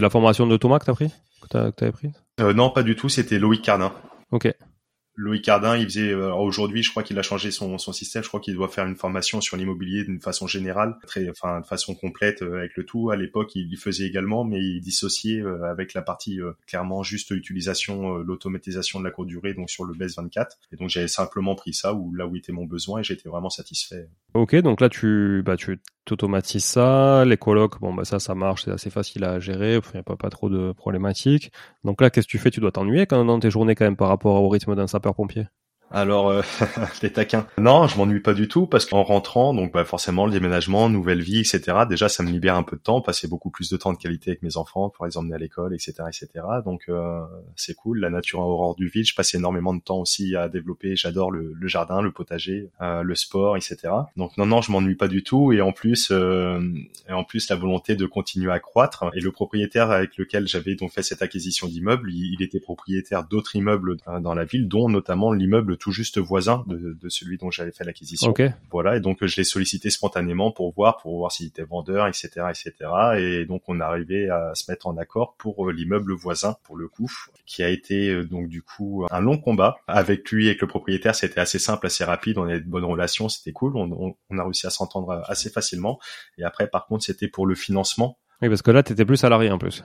[0.00, 1.12] La formation de Thomas que t'as pris?
[1.42, 2.12] Que t'avais prise?
[2.40, 3.08] Euh, Non, pas du tout.
[3.08, 3.92] C'était Loïc Cardin.
[4.30, 4.52] Ok.
[5.18, 8.22] Loïc Cardin, il faisait euh, aujourd'hui, je crois qu'il a changé son, son système.
[8.22, 10.96] Je crois qu'il doit faire une formation sur l'immobilier d'une façon générale,
[11.28, 13.10] enfin de façon complète euh, avec le tout.
[13.10, 16.38] À l'époque, il faisait également, mais il dissociait euh, avec la partie
[16.68, 20.56] clairement juste utilisation, l'automatisation de la courte durée, donc sur le BES 24.
[20.70, 23.50] Et donc j'avais simplement pris ça où là où était mon besoin et j'étais vraiment
[23.50, 24.08] satisfait.
[24.34, 28.64] Ok, donc là tu bah tu automatises ça, les colocs, bon bah ça ça marche,
[28.64, 31.50] c'est assez facile à gérer, il n'y a pas, trop de problématiques.
[31.82, 32.50] Donc là qu'est-ce que tu fais?
[32.50, 35.46] Tu dois t'ennuyer quand dans tes journées quand même par rapport au rythme d'un sapeur-pompier
[35.90, 36.42] alors, euh,
[37.02, 37.46] les taquins.
[37.56, 41.22] Non, je m'ennuie pas du tout parce qu'en rentrant, donc bah, forcément le déménagement, nouvelle
[41.22, 41.62] vie, etc.
[41.88, 44.32] Déjà, ça me libère un peu de temps, passer beaucoup plus de temps de qualité
[44.32, 46.44] avec mes enfants pour les emmener à l'école, etc., etc.
[46.64, 47.20] Donc euh,
[47.56, 48.00] c'est cool.
[48.00, 49.06] La nature en horreur du vide.
[49.06, 50.94] Je passe énormément de temps aussi à développer.
[50.94, 53.76] J'adore le, jardin, le potager, euh, le sport, etc.
[54.16, 55.52] Donc non, non, je m'ennuie pas du tout.
[55.52, 56.60] Et en plus, euh,
[57.08, 59.06] et en plus la volonté de continuer à croître.
[59.14, 63.24] Et le propriétaire avec lequel j'avais donc fait cette acquisition d'immeubles, il, il était propriétaire
[63.24, 67.50] d'autres immeubles dans la ville, dont notamment l'immeuble tout juste voisin de, de celui dont
[67.50, 68.28] j'avais fait l'acquisition.
[68.70, 72.28] Voilà, et donc je l'ai sollicité spontanément pour voir, pour voir s'il était vendeur, etc.,
[72.50, 72.72] etc.
[73.16, 76.88] Et donc on arrivé à se mettre en accord pour euh, l'immeuble voisin, pour le
[76.88, 77.10] coup,
[77.46, 80.66] qui a été euh, donc du coup un long combat avec lui et avec le
[80.66, 81.14] propriétaire.
[81.14, 82.38] C'était assez simple, assez rapide.
[82.38, 83.76] On avait de bonnes relations, c'était cool.
[83.76, 85.98] On, on a réussi à s'entendre assez facilement.
[86.36, 88.18] Et après, par contre, c'était pour le financement.
[88.42, 89.84] Oui, parce que là, t'étais plus salarié en plus.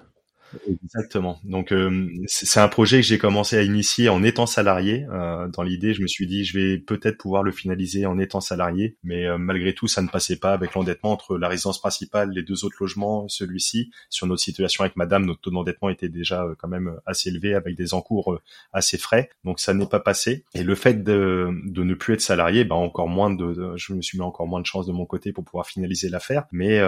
[0.83, 1.39] Exactement.
[1.43, 5.05] Donc euh, c'est un projet que j'ai commencé à initier en étant salarié.
[5.11, 8.41] Euh, dans l'idée, je me suis dit je vais peut-être pouvoir le finaliser en étant
[8.41, 12.31] salarié, mais euh, malgré tout, ça ne passait pas avec l'endettement entre la résidence principale,
[12.31, 13.91] les deux autres logements, celui-ci.
[14.09, 17.75] Sur notre situation avec Madame, notre taux d'endettement était déjà quand même assez élevé avec
[17.75, 18.39] des encours
[18.71, 20.43] assez frais, donc ça n'est pas passé.
[20.53, 24.01] Et le fait de, de ne plus être salarié, bah encore moins de, je me
[24.01, 26.45] suis mis encore moins de chance de mon côté pour pouvoir finaliser l'affaire.
[26.51, 26.79] Mais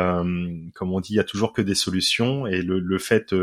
[0.74, 3.34] comme on dit, il y a toujours que des solutions et le, le fait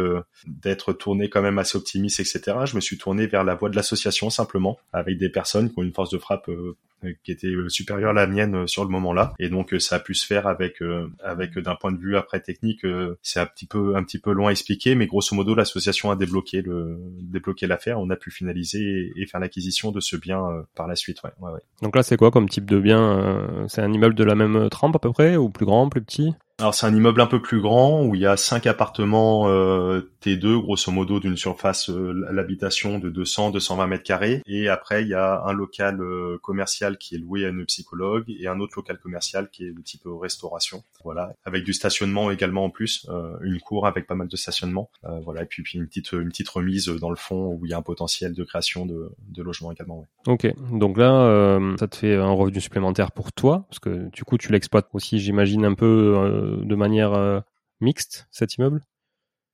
[0.46, 2.58] d'être tourné quand même assez optimiste, etc.
[2.64, 5.82] Je me suis tourné vers la voie de l'association simplement, avec des personnes qui ont
[5.82, 6.76] une force de frappe euh,
[7.24, 9.34] qui était euh, supérieure à la mienne euh, sur le moment-là.
[9.38, 10.82] Et donc ça a pu se faire avec
[11.22, 12.86] avec d'un point de vue après technique,
[13.22, 16.16] c'est un petit peu un petit peu loin à expliquer, mais grosso modo l'association a
[16.16, 17.98] débloqué le débloqué l'affaire.
[18.00, 20.42] On a pu finaliser et, faire l'acquisition de ce bien
[20.74, 21.22] par la suite.
[21.22, 21.60] Ouais, ouais, ouais.
[21.82, 24.96] Donc là c'est quoi comme type de bien C'est un immeuble de la même trempe
[24.96, 26.32] à peu près, ou plus grand, plus petit?
[26.62, 30.12] Alors c'est un immeuble un peu plus grand où il y a cinq appartements euh,
[30.22, 35.08] T2 grosso modo d'une surface euh, l'habitation de 200 220 mètres carrés et après il
[35.08, 38.74] y a un local euh, commercial qui est loué à une psychologue et un autre
[38.76, 40.82] local commercial qui est de type restauration.
[41.04, 41.34] Voilà.
[41.44, 43.06] Avec du stationnement également en plus
[43.42, 44.90] une cour avec pas mal de stationnement.
[45.24, 45.42] Voilà.
[45.42, 48.44] Et puis, une petite remise dans le fond où il y a un potentiel de
[48.44, 50.06] création de, de logements également ouais.
[50.26, 50.78] ok.
[50.78, 54.52] Donc là ça te fait un revenu supplémentaire pour toi parce que du coup tu
[54.52, 57.40] l'exploites aussi j'imagine un peu de manière euh,
[57.80, 58.82] mixte cet immeuble?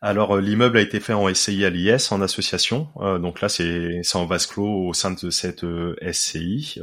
[0.01, 2.88] Alors l'immeuble a été fait en SCI à l'IS en association,
[3.20, 5.64] donc là c'est en vase clos au sein de cette
[6.12, 6.80] SCI,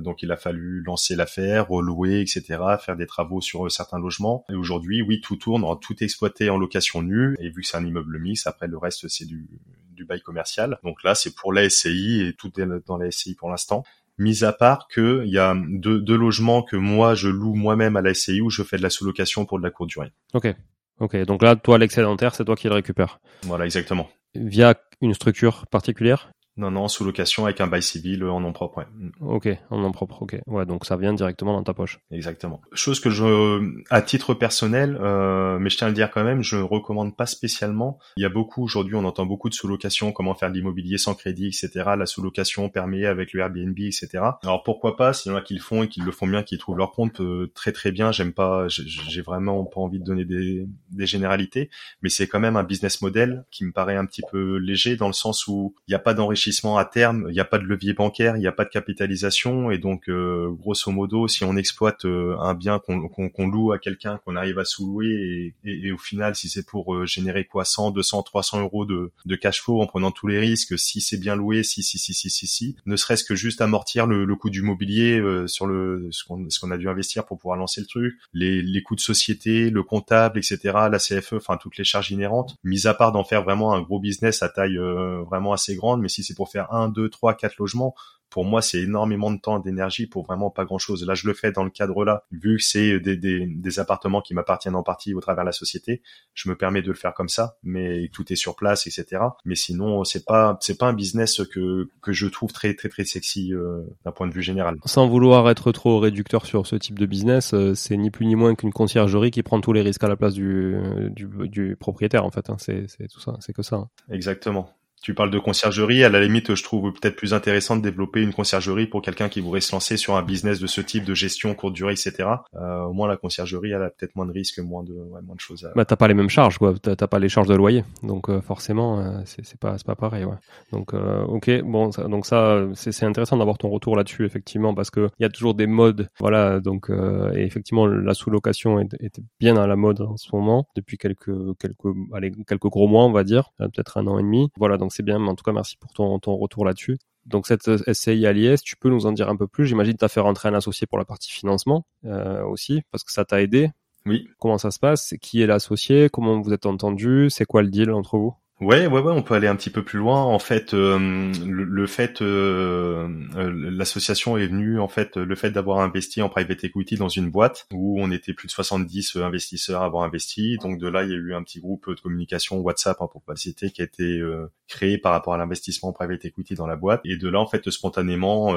[0.00, 4.44] donc il a fallu lancer l'affaire, relouer, etc., faire des travaux sur certains logements.
[4.50, 7.86] Et aujourd'hui, oui, tout tourne, tout exploité en location nue, et vu que c'est un
[7.86, 9.48] immeuble mix, après le reste c'est du
[9.92, 10.78] du bail commercial.
[10.84, 13.84] Donc là c'est pour la SCI et tout est dans la SCI pour l'instant
[14.18, 17.96] mis à part que il y a deux, deux, logements que moi je loue moi-même
[17.96, 20.12] à la SCI où je fais de la sous-location pour de la courte durée.
[20.34, 20.54] Ok.
[21.02, 21.16] Ok.
[21.24, 23.18] Donc là, toi, l'excédentaire, c'est toi qui le récupères.
[23.42, 24.08] Voilà, exactement.
[24.36, 26.30] Via une structure particulière?
[26.58, 28.78] Non, non, sous location avec un bail civil en nom propre.
[28.78, 28.86] Ouais.
[28.94, 29.10] Mm.
[29.20, 30.22] Ok, en nom propre.
[30.22, 30.36] Ok.
[30.46, 32.00] Ouais, donc ça vient directement dans ta poche.
[32.10, 32.60] Exactement.
[32.72, 36.42] Chose que je, à titre personnel, euh, mais je tiens à le dire quand même,
[36.42, 37.98] je ne recommande pas spécialement.
[38.18, 41.14] Il y a beaucoup aujourd'hui, on entend beaucoup de sous-location, comment faire de l'immobilier sans
[41.14, 41.70] crédit, etc.
[41.96, 44.08] La sous-location permet avec le Airbnb, etc.
[44.42, 46.42] Alors pourquoi pas S'il y en a qui le font et qui le font bien,
[46.42, 48.12] qui trouvent leur compte, euh, très très bien.
[48.12, 51.70] J'aime pas, j'ai vraiment pas envie de donner des, des généralités,
[52.02, 55.06] mais c'est quand même un business model qui me paraît un petit peu léger dans
[55.06, 56.41] le sens où il n'y a pas d'enrichissement
[56.78, 59.70] à terme, il n'y a pas de levier bancaire, il n'y a pas de capitalisation
[59.70, 64.18] et donc euh, grosso modo, si on exploite euh, un bien qu'on loue à quelqu'un,
[64.24, 68.22] qu'on arrive à sous-louer et, au final, si c'est pour euh, générer quoi 100, 200,
[68.22, 71.82] 300 euros de, cash flow en prenant tous les risques, si c'est bien loué, si
[71.82, 75.66] si si si si si, ne serait-ce que juste amortir le, coût du mobilier sur
[75.66, 78.82] le ce qu'on ce qu'on a dû investir pour pouvoir lancer le truc, les, les
[78.82, 80.58] coûts de société, le comptable, etc.,
[80.90, 84.00] la CFE, enfin toutes les charges inhérentes, mis à part d'en faire vraiment un gros
[84.00, 84.78] business à taille
[85.26, 87.94] vraiment assez grande, mais si c'est pour faire un, deux, trois, quatre logements,
[88.32, 91.06] pour moi, c'est énormément de temps, d'énergie pour vraiment pas grand-chose.
[91.06, 94.32] Là, je le fais dans le cadre-là, vu que c'est des, des, des, appartements qui
[94.32, 96.00] m'appartiennent en partie au travers de la société.
[96.32, 99.22] Je me permets de le faire comme ça, mais tout est sur place, etc.
[99.44, 103.04] Mais sinon, c'est pas c'est pas un business que que je trouve très très très
[103.04, 104.76] sexy euh, d'un point de vue général.
[104.86, 108.34] Sans vouloir être trop réducteur sur ce type de business, euh, c'est ni plus ni
[108.34, 110.74] moins qu'une conciergerie qui prend tous les risques à la place du
[111.10, 112.48] du, du propriétaire en fait.
[112.48, 112.56] Hein.
[112.58, 113.76] C'est c'est tout ça, c'est que ça.
[113.76, 113.88] Hein.
[114.10, 114.70] Exactement.
[115.02, 118.32] Tu parles de conciergerie, à la limite, je trouve peut-être plus intéressant de développer une
[118.32, 121.54] conciergerie pour quelqu'un qui voudrait se lancer sur un business de ce type, de gestion
[121.56, 122.28] courte durée, etc.
[122.54, 125.34] Euh, au moins, la conciergerie, elle a peut-être moins de risques, moins de, ouais, moins
[125.34, 125.64] de choses.
[125.64, 125.72] À...
[125.74, 126.74] Bah, t'as pas les mêmes charges, quoi.
[126.80, 130.24] T'as, pas les charges de loyer, donc euh, forcément, euh, c'est, pas, c'est pas pareil,
[130.24, 130.36] ouais.
[130.70, 134.72] Donc, euh, ok, bon, ça, donc ça, c'est, c'est intéressant d'avoir ton retour là-dessus, effectivement,
[134.72, 136.60] parce que il y a toujours des modes, voilà.
[136.60, 136.90] Donc,
[137.34, 141.58] et effectivement, la sous-location est, est, bien à la mode en ce moment depuis quelques,
[141.58, 144.48] quelques, allez, quelques gros mois, on va dire, peut-être un an et demi.
[144.56, 145.20] Voilà, donc c'est bien.
[145.26, 146.98] En tout cas, merci pour ton, ton retour là-dessus.
[147.26, 149.94] Donc cette euh, SCI à l'IS, tu peux nous en dire un peu plus J'imagine
[149.94, 153.12] que tu as fait rentrer un associé pour la partie financement euh, aussi, parce que
[153.12, 153.70] ça t'a aidé.
[154.06, 154.28] Oui.
[154.38, 155.14] Comment ça se passe?
[155.20, 156.08] Qui est l'associé?
[156.10, 157.28] Comment vous êtes entendu?
[157.30, 158.34] C'est quoi le deal entre vous?
[158.60, 160.22] Ouais, ouais, ouais, on peut aller un petit peu plus loin.
[160.22, 165.80] En fait, euh, le, fait, euh, euh, l'association est venue, en fait, le fait d'avoir
[165.80, 169.86] investi en private equity dans une boîte où on était plus de 70 investisseurs à
[169.86, 170.58] avoir investi.
[170.62, 173.22] Donc de là, il y a eu un petit groupe de communication WhatsApp, hein, pour
[173.22, 174.22] pas citer, qui a été
[174.68, 177.00] créé par rapport à l'investissement en private equity dans la boîte.
[177.04, 178.54] Et de là, en fait, spontanément,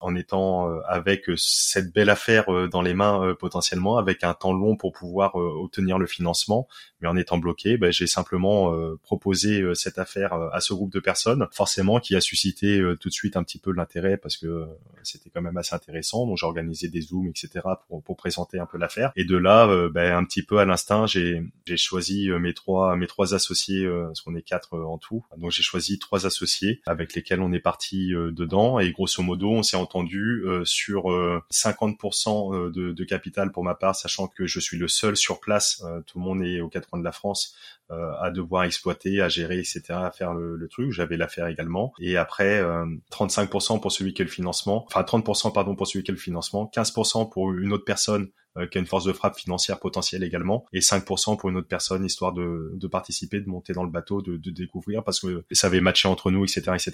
[0.00, 4.90] en étant avec cette belle affaire dans les mains potentiellement, avec un temps long pour
[4.90, 6.66] pouvoir obtenir le financement,
[7.00, 10.74] mais en étant bloqué, bah, j'ai simplement euh, proposé euh, cette affaire euh, à ce
[10.74, 14.36] groupe de personnes, forcément qui a suscité tout de suite un petit peu l'intérêt parce
[14.36, 14.66] que
[15.02, 16.26] c'était quand même assez intéressant.
[16.26, 17.60] Donc j'ai organisé des zooms, etc.
[17.86, 19.12] pour, pour présenter un peu l'affaire.
[19.16, 23.06] Et de là, bah, un petit peu à l'instinct, j'ai j'ai choisi mes trois mes
[23.06, 25.24] trois associés, parce qu'on est quatre en tout.
[25.36, 29.62] Donc j'ai choisi trois associés avec lesquels on est parti dedans et grosso modo on
[29.62, 31.04] s'est entendu sur
[31.50, 35.84] 50% de, de, capital pour ma part, sachant que je suis le seul sur place.
[36.06, 37.54] tout le monde est au 80 de la France
[37.90, 40.92] euh, à devoir exploiter, à gérer, etc., à faire le, truc.
[40.92, 41.92] J'avais l'affaire également.
[42.00, 46.04] Et après, euh, 35% pour celui qui a le financement, enfin 30% pardon pour celui
[46.04, 48.28] qui a le financement, 15% pour une autre personne
[48.66, 52.04] qui a une force de frappe financière potentielle également, et 5% pour une autre personne,
[52.04, 55.66] histoire de, de participer, de monter dans le bateau, de, de, découvrir, parce que ça
[55.68, 56.92] avait matché entre nous, etc., etc.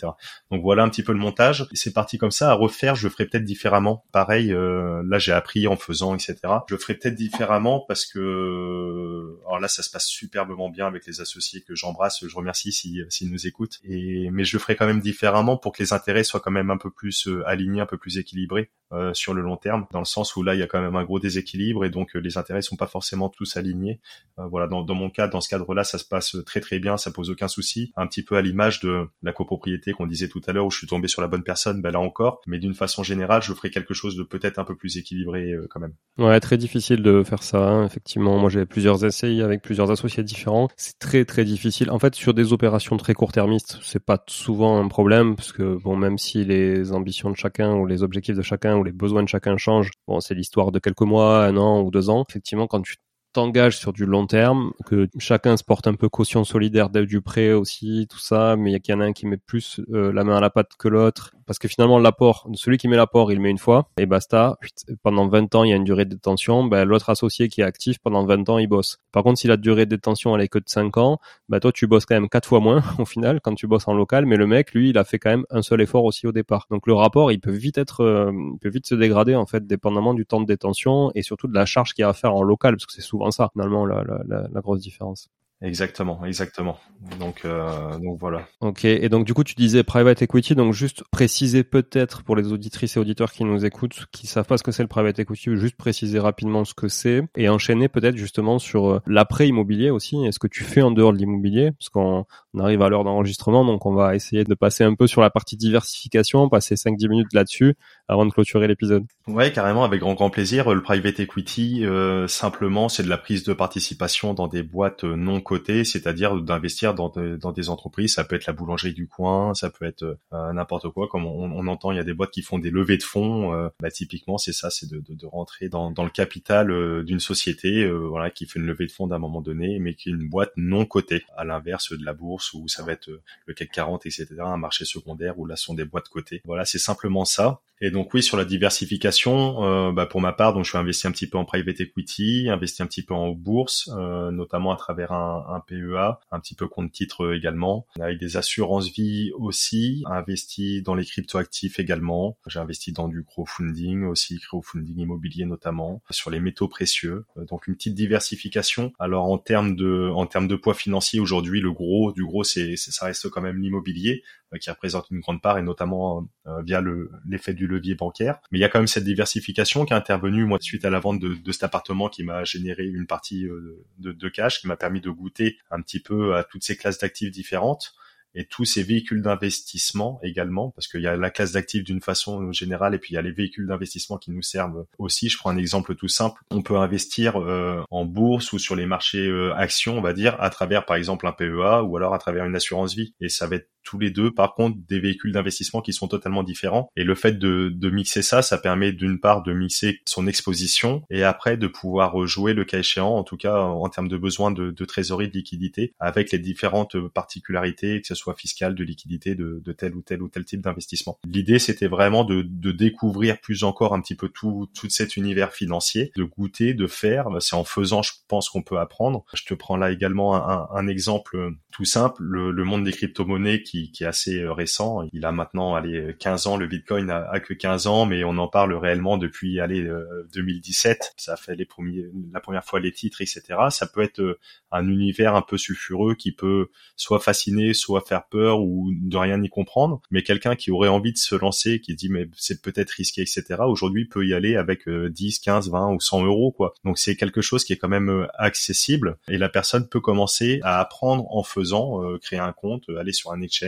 [0.51, 1.67] Donc voilà un petit peu le montage.
[1.73, 2.51] C'est parti comme ça.
[2.51, 4.05] À refaire, je ferai peut-être différemment.
[4.13, 6.37] Pareil, euh, là j'ai appris en faisant, etc.
[6.69, 11.21] Je ferai peut-être différemment parce que, alors là ça se passe superbement bien avec les
[11.21, 12.27] associés que j'embrasse.
[12.27, 13.79] Je remercie s'ils si, nous écoutent.
[13.85, 16.71] Et mais je le ferai quand même différemment pour que les intérêts soient quand même
[16.71, 18.71] un peu plus euh, alignés, un peu plus équilibrés
[19.13, 21.05] sur le long terme, dans le sens où là il y a quand même un
[21.05, 24.01] gros déséquilibre et donc euh, les intérêts sont pas forcément tous alignés.
[24.39, 27.11] Euh, voilà, dans, mon cas, dans ce cadre-là, ça se passe très très bien, ça
[27.11, 27.93] pose aucun souci.
[27.97, 30.79] Un petit peu à l'image de la copropriété qu'on disait tout à l'heure où je
[30.79, 32.41] suis tombé sur la bonne personne, ben là encore.
[32.47, 35.67] Mais d'une façon générale, je ferai quelque chose de peut-être un peu plus équilibré euh,
[35.71, 35.95] quand même.
[36.19, 37.59] Ouais, très difficile de faire ça.
[37.59, 40.69] Hein, effectivement, moi j'ai plusieurs essais avec plusieurs associés différents.
[40.77, 41.91] C'est très très difficile.
[41.91, 45.97] En fait, sur des opérations très court-termistes, c'est pas souvent un problème parce que bon,
[45.97, 49.29] même si les ambitions de chacun ou les objectifs de chacun ou les besoins de
[49.29, 52.25] chacun changent, bon, c'est l'histoire de quelques mois un an ou deux ans.
[52.29, 52.97] Effectivement, quand tu
[53.35, 57.53] t'engages sur du long terme, que chacun se porte un peu caution solidaire du prêt
[57.53, 60.37] aussi, tout ça, mais il y en a un qui met plus euh, la main
[60.37, 63.51] à la pâte que l'autre, parce que finalement l'apport, celui qui met l'apport, il met
[63.51, 64.59] une fois, et basta.
[65.03, 67.65] Pendant 20 ans, il y a une durée de détention, ben, l'autre associé qui est
[67.65, 68.99] actif, pendant 20 ans, il bosse.
[69.13, 71.19] Par contre, si la durée de détention, elle est que de 5 ans,
[71.49, 73.95] ben, toi, tu bosses quand même 4 fois moins, au final, quand tu bosses en
[73.95, 76.33] local, mais le mec, lui, il a fait quand même un seul effort aussi au
[76.33, 76.67] départ.
[76.71, 80.15] Donc le rapport, il peut vite être, euh, peut vite se dégrader, en fait, dépendamment
[80.15, 82.43] du temps de détention et surtout de la charge qu'il y a à faire en
[82.43, 85.29] local, parce que c'est souvent ça, finalement, la grosse différence.
[85.63, 86.79] Exactement, exactement.
[87.19, 88.47] Donc, euh, donc voilà.
[88.61, 88.85] Ok.
[88.85, 90.55] Et donc du coup, tu disais private equity.
[90.55, 94.59] Donc juste préciser peut-être pour les auditrices et auditeurs qui nous écoutent, qui savent pas
[94.59, 98.17] ce que c'est le private equity, juste préciser rapidement ce que c'est et enchaîner peut-être
[98.17, 100.23] justement sur euh, l'après immobilier aussi.
[100.25, 101.71] Est-ce que tu fais en dehors de l'immobilier?
[101.73, 102.27] Parce qu'on
[102.59, 105.57] arrive à l'heure d'enregistrement, donc on va essayer de passer un peu sur la partie
[105.57, 107.75] diversification, passer 5-10 minutes là-dessus
[108.09, 109.05] avant de clôturer l'épisode.
[109.27, 110.73] Ouais, carrément, avec grand grand plaisir.
[110.75, 115.17] Le private equity, euh, simplement, c'est de la prise de participation dans des boîtes euh,
[115.17, 115.54] non cotées,
[115.85, 118.15] c'est-à-dire d'investir dans, des entreprises.
[118.15, 121.09] Ça peut être la boulangerie du coin, ça peut être euh, n'importe quoi.
[121.09, 123.53] Comme on, entend, il y a des boîtes qui font des levées de fonds.
[123.81, 128.59] bah, typiquement, c'est ça, c'est de, rentrer dans, le capital d'une société, voilà, qui fait
[128.59, 131.25] une levée de fonds d'un moment donné, mais qui est une boîte non cotée.
[131.37, 133.11] À l'inverse de la bourse où ça va être
[133.47, 136.43] le CAC 40, etc., un marché secondaire où là sont des boîtes cotées.
[136.45, 137.61] Voilà, c'est simplement ça.
[137.81, 141.07] Et donc oui, sur la diversification, euh, bah, pour ma part, donc je suis investi
[141.07, 144.77] un petit peu en private equity, investi un petit peu en bourse, euh, notamment à
[144.77, 150.03] travers un, un, PEA, un petit peu compte titre également, avec des assurances vie aussi,
[150.07, 152.39] investi dans les cryptoactifs également.
[152.47, 157.25] J'ai investi dans du crowdfunding aussi, crowdfunding immobilier notamment, sur les métaux précieux.
[157.37, 158.93] Euh, donc une petite diversification.
[158.99, 162.77] Alors en termes de en termes de poids financier aujourd'hui, le gros du gros, c'est
[162.77, 164.23] ça reste quand même l'immobilier
[164.59, 166.83] qui représente une grande part et notamment euh, via
[167.27, 168.39] l'effet du levier bancaire.
[168.51, 171.01] Mais il y a quand même cette diversification qui est intervenue moi suite à la
[171.01, 174.67] vente de, de cet appartement qui m'a généré une partie euh, de, de cash, qui
[174.67, 177.95] m'a permis de goûter un petit peu à toutes ces classes d'actifs différentes
[178.35, 182.51] et tous ces véhicules d'investissement également, parce qu'il y a la classe d'actifs d'une façon
[182.53, 185.29] générale et puis il y a les véhicules d'investissement qui nous servent aussi.
[185.29, 186.41] Je prends un exemple tout simple.
[186.51, 190.37] On peut investir euh, en bourse ou sur les marchés euh, actions, on va dire,
[190.41, 193.15] à travers par exemple un PEA ou alors à travers une assurance vie.
[193.21, 196.43] Et ça va être tous les deux, par contre, des véhicules d'investissement qui sont totalement
[196.43, 196.91] différents.
[196.97, 201.03] Et le fait de, de mixer ça, ça permet d'une part de mixer son exposition
[201.11, 204.51] et après de pouvoir jouer le cas échéant, en tout cas en termes de besoin
[204.51, 209.35] de, de trésorerie, de liquidité, avec les différentes particularités, que ce soit fiscale, de liquidité
[209.35, 211.19] de, tel ou tel ou tel type d'investissement.
[211.27, 216.13] L'idée, c'était vraiment de, découvrir plus encore un petit peu tout, tout cet univers financier,
[216.17, 217.29] de goûter, de faire.
[217.41, 219.25] C'est en faisant, je pense qu'on peut apprendre.
[219.35, 224.07] Je te prends là également un, exemple tout simple, le, monde des crypto-monnaies qui, est
[224.07, 225.09] assez euh, récent.
[225.13, 228.49] Il a maintenant, allez, 15 ans, le Bitcoin a, que 15 ans, mais on en
[228.49, 229.89] parle réellement depuis, allez,
[230.33, 230.99] 2017.
[231.01, 233.43] Euh, Ça fait les premiers, la première fois les titres, etc.
[233.71, 234.39] Ça peut être euh,
[234.73, 239.43] un univers un peu sulfureux qui peut soit fasciner, soit faire peur ou de rien
[239.43, 242.91] y comprendre, mais quelqu'un qui aurait envie de se lancer, qui dit mais c'est peut-être
[242.91, 243.45] risqué, etc.
[243.67, 246.75] Aujourd'hui peut y aller avec 10, 15, 20 ou 100 euros quoi.
[246.85, 250.61] Donc c'est quelque chose qui est quand même euh, accessible et la personne peut commencer
[250.63, 253.64] à apprendre en faisant, euh, créer un compte, aller sur un exchange,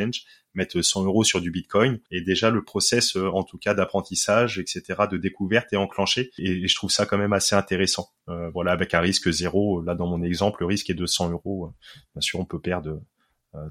[0.54, 4.58] mettre 100 euros sur du Bitcoin et déjà le process euh, en tout cas d'apprentissage
[4.58, 8.08] etc de découverte est enclenché et, je trouve ça quand même assez intéressant.
[8.52, 11.72] Voilà avec un risque zéro là dans mon exemple le risque est de 100 euros
[12.14, 13.00] bien sûr on peut perdre euh,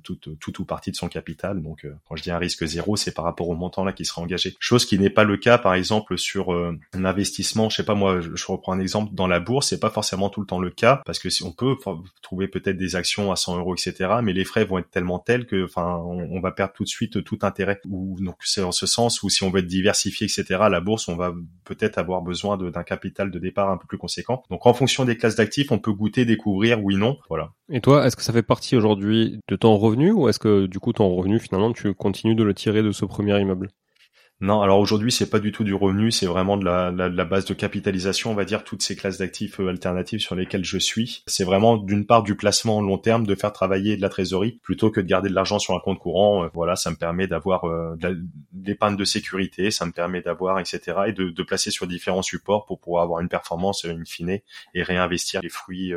[0.03, 1.61] tout, tout ou partie de son capital.
[1.61, 4.05] Donc, euh, quand je dis un risque zéro, c'est par rapport au montant là qui
[4.05, 4.55] sera engagé.
[4.59, 7.69] Chose qui n'est pas le cas, par exemple, sur euh, un investissement.
[7.69, 10.41] Je sais pas moi, je, reprends un exemple dans la bourse, c'est pas forcément tout
[10.41, 11.75] le temps le cas parce que si on peut
[12.21, 14.15] trouver peut-être des actions à 100 euros, etc.
[14.23, 17.23] Mais les frais vont être tellement tels que, enfin, on, va perdre tout de suite
[17.23, 17.79] tout intérêt.
[17.89, 20.65] Ou donc c'est en ce sens où si on veut être diversifié, etc.
[20.69, 21.33] La bourse, on va
[21.63, 24.43] peut-être avoir besoin d'un capital de départ un peu plus conséquent.
[24.49, 27.17] Donc en fonction des classes d'actifs, on peut goûter, découvrir oui non.
[27.29, 27.51] Voilà.
[27.69, 30.79] Et toi, est-ce que ça fait partie aujourd'hui de ton revenu ou est-ce que du
[30.79, 33.69] coup ton revenu finalement tu continues de le tirer de ce premier immeuble?
[34.41, 37.53] Non, alors aujourd'hui, c'est pas du tout du revenu, c'est vraiment de la, base de
[37.53, 41.23] capitalisation, on va dire, toutes ces classes d'actifs euh, alternatives sur lesquelles je suis.
[41.25, 44.91] C'est vraiment d'une part du placement long terme, de faire travailler de la trésorerie, plutôt
[44.91, 46.43] que de garder de l'argent sur un compte courant.
[46.43, 47.95] Euh, voilà, ça me permet d'avoir euh,
[48.51, 52.21] des pannes de sécurité, ça me permet d'avoir, etc., et de, de, placer sur différents
[52.21, 54.39] supports pour pouvoir avoir une performance in fine
[54.73, 55.93] et réinvestir les fruits.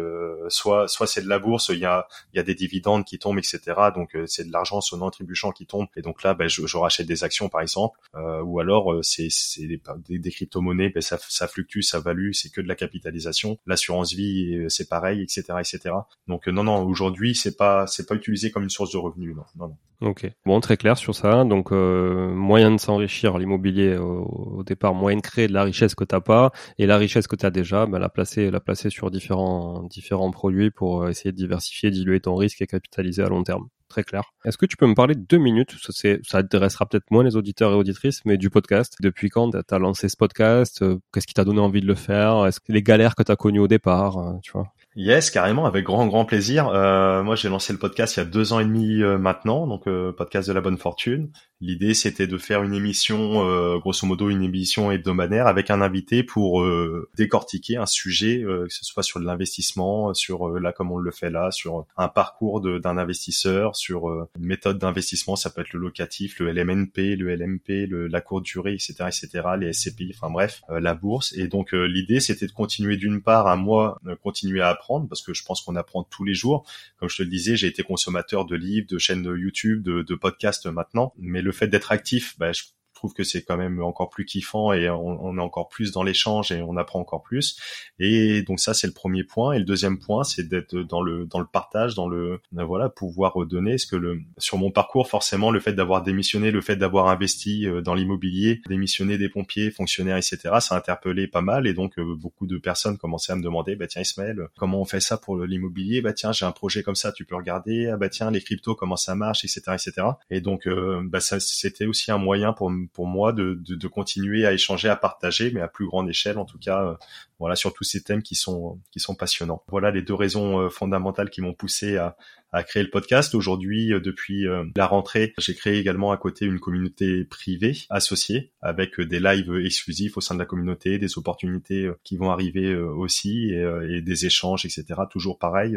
[0.49, 3.39] soit soit c'est de la bourse, il y a, y a des dividendes qui tombent,
[3.39, 3.61] etc.,
[3.95, 7.25] donc c'est de l'argent sonnant trébuchant qui tombe, et donc là, ben, je, rachète des
[7.25, 7.99] actions, par exemple
[8.45, 9.81] ou alors c'est des,
[10.19, 13.59] des, crypto-monnaies, ben ça, ça fluctue, ça value, c'est que de la capitalisation.
[13.67, 15.95] L'assurance vie, c'est pareil, etc., etc.
[16.27, 19.45] Donc non, non, aujourd'hui c'est pas c'est pas utilisé comme une source de revenus, non,
[19.57, 19.77] non, non.
[20.01, 21.43] Ok, bon, très clair sur ça.
[21.45, 26.05] Donc, euh, moyen de s'enrichir l'immobilier au, départ, moyen de créer de la richesse que
[26.05, 29.11] t'as pas, et la richesse que tu as déjà, ben, la placer, la placer sur
[29.11, 33.43] différents différents produits pour euh, essayer de diversifier, diluer ton risque et capitaliser à long
[33.43, 33.69] terme.
[33.89, 34.33] Très clair.
[34.45, 35.75] Est-ce que tu peux me parler deux minutes?
[35.81, 38.95] Ça, ça intéressera peut-être moins les auditeurs et auditrices, mais du podcast.
[39.01, 40.83] Depuis quand tu as lancé ce podcast?
[40.83, 42.45] Euh, Qu'est-ce qui t'a donné envie de le faire?
[42.47, 44.73] Est-ce les galères que tu as connues au départ, tu vois?
[45.01, 46.67] Yes, carrément, avec grand grand plaisir.
[46.67, 49.69] Euh, moi, j'ai lancé le podcast il y a deux ans et demi euh, maintenant,
[49.69, 51.31] donc euh, podcast de la bonne fortune.
[51.61, 56.25] L'idée, c'était de faire une émission, euh, grosso modo, une émission hebdomadaire avec un invité
[56.25, 61.11] pour euh, décortiquer un sujet, que ce soit sur l'investissement, sur là comme on le
[61.13, 65.81] fait là, sur un parcours d'un investisseur, sur une méthode d'investissement, ça peut être le
[65.81, 70.63] locatif, le LMNP, le LMP, le, la courte durée, etc., etc., les SCPI, enfin bref,
[70.69, 71.33] la bourse.
[71.37, 75.35] Et donc l'idée, c'était de continuer d'une part à moi, continuer à apprendre, parce que
[75.35, 76.67] je pense qu'on apprend tous les jours.
[76.99, 80.15] Comme je te le disais, j'ai été consommateur de livres, de chaînes YouTube, de, de
[80.15, 82.63] podcasts maintenant, mais le fait d'être actif, bah, je
[82.99, 86.53] trouve que c'est quand même encore plus kiffant et on, est encore plus dans l'échange
[86.53, 87.59] et on apprend encore plus.
[87.99, 89.53] Et donc ça c'est le premier point.
[89.53, 93.35] Et le deuxième point c'est d'être dans le dans le partage, dans le voilà pouvoir
[93.47, 93.79] donner.
[93.79, 97.67] ce que le sur mon parcours forcément le fait d'avoir démissionné, le fait d'avoir investi
[97.67, 100.39] euh, dans l'immobilier, démissionné des pompiers, fonctionnaires, etc.
[100.61, 103.77] Ça a interpellé pas mal et donc euh, beaucoup de personnes commençaient à me demander
[103.77, 106.03] bah tiens Ismaël comment on fait ça pour l'immobilier?
[106.03, 107.89] Bah tiens j'ai un projet comme ça tu peux regarder.
[107.89, 110.07] Ah bah tiens les cryptos comment ça marche etc etc.
[110.31, 114.47] Et donc euh, bah ça c'était aussi un moyen pour pour moi de, de, continuer
[114.47, 116.95] à échanger, à partager, mais à plus grande échelle en tout cas, euh,
[117.39, 119.63] voilà, sur tous ces thèmes qui sont qui sont passionnants.
[119.69, 122.17] Voilà les deux raisons euh, fondamentales qui m'ont poussé à,
[122.53, 123.35] à créer le podcast.
[123.35, 129.01] Aujourd'hui, euh, depuis la rentrée, j'ai créé également à côté une communauté privée associée avec
[129.01, 133.65] des lives exclusifs au sein de la communauté, des opportunités qui vont arriver aussi et,
[133.91, 135.01] et des échanges, etc.
[135.11, 135.77] Toujours pareil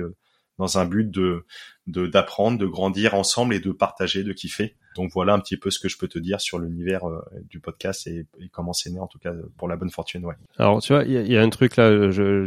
[0.62, 1.46] dans un but de
[1.88, 4.76] d'apprendre, de, grandir ensemble et de partager, de kiffer.
[4.96, 7.60] Donc voilà un petit peu ce que je peux te dire sur l'univers euh, du
[7.60, 10.24] podcast et, comment c'est né en tout cas pour la bonne fortune.
[10.26, 10.36] Ouais.
[10.58, 11.90] Alors tu vois, il y, a un truc là.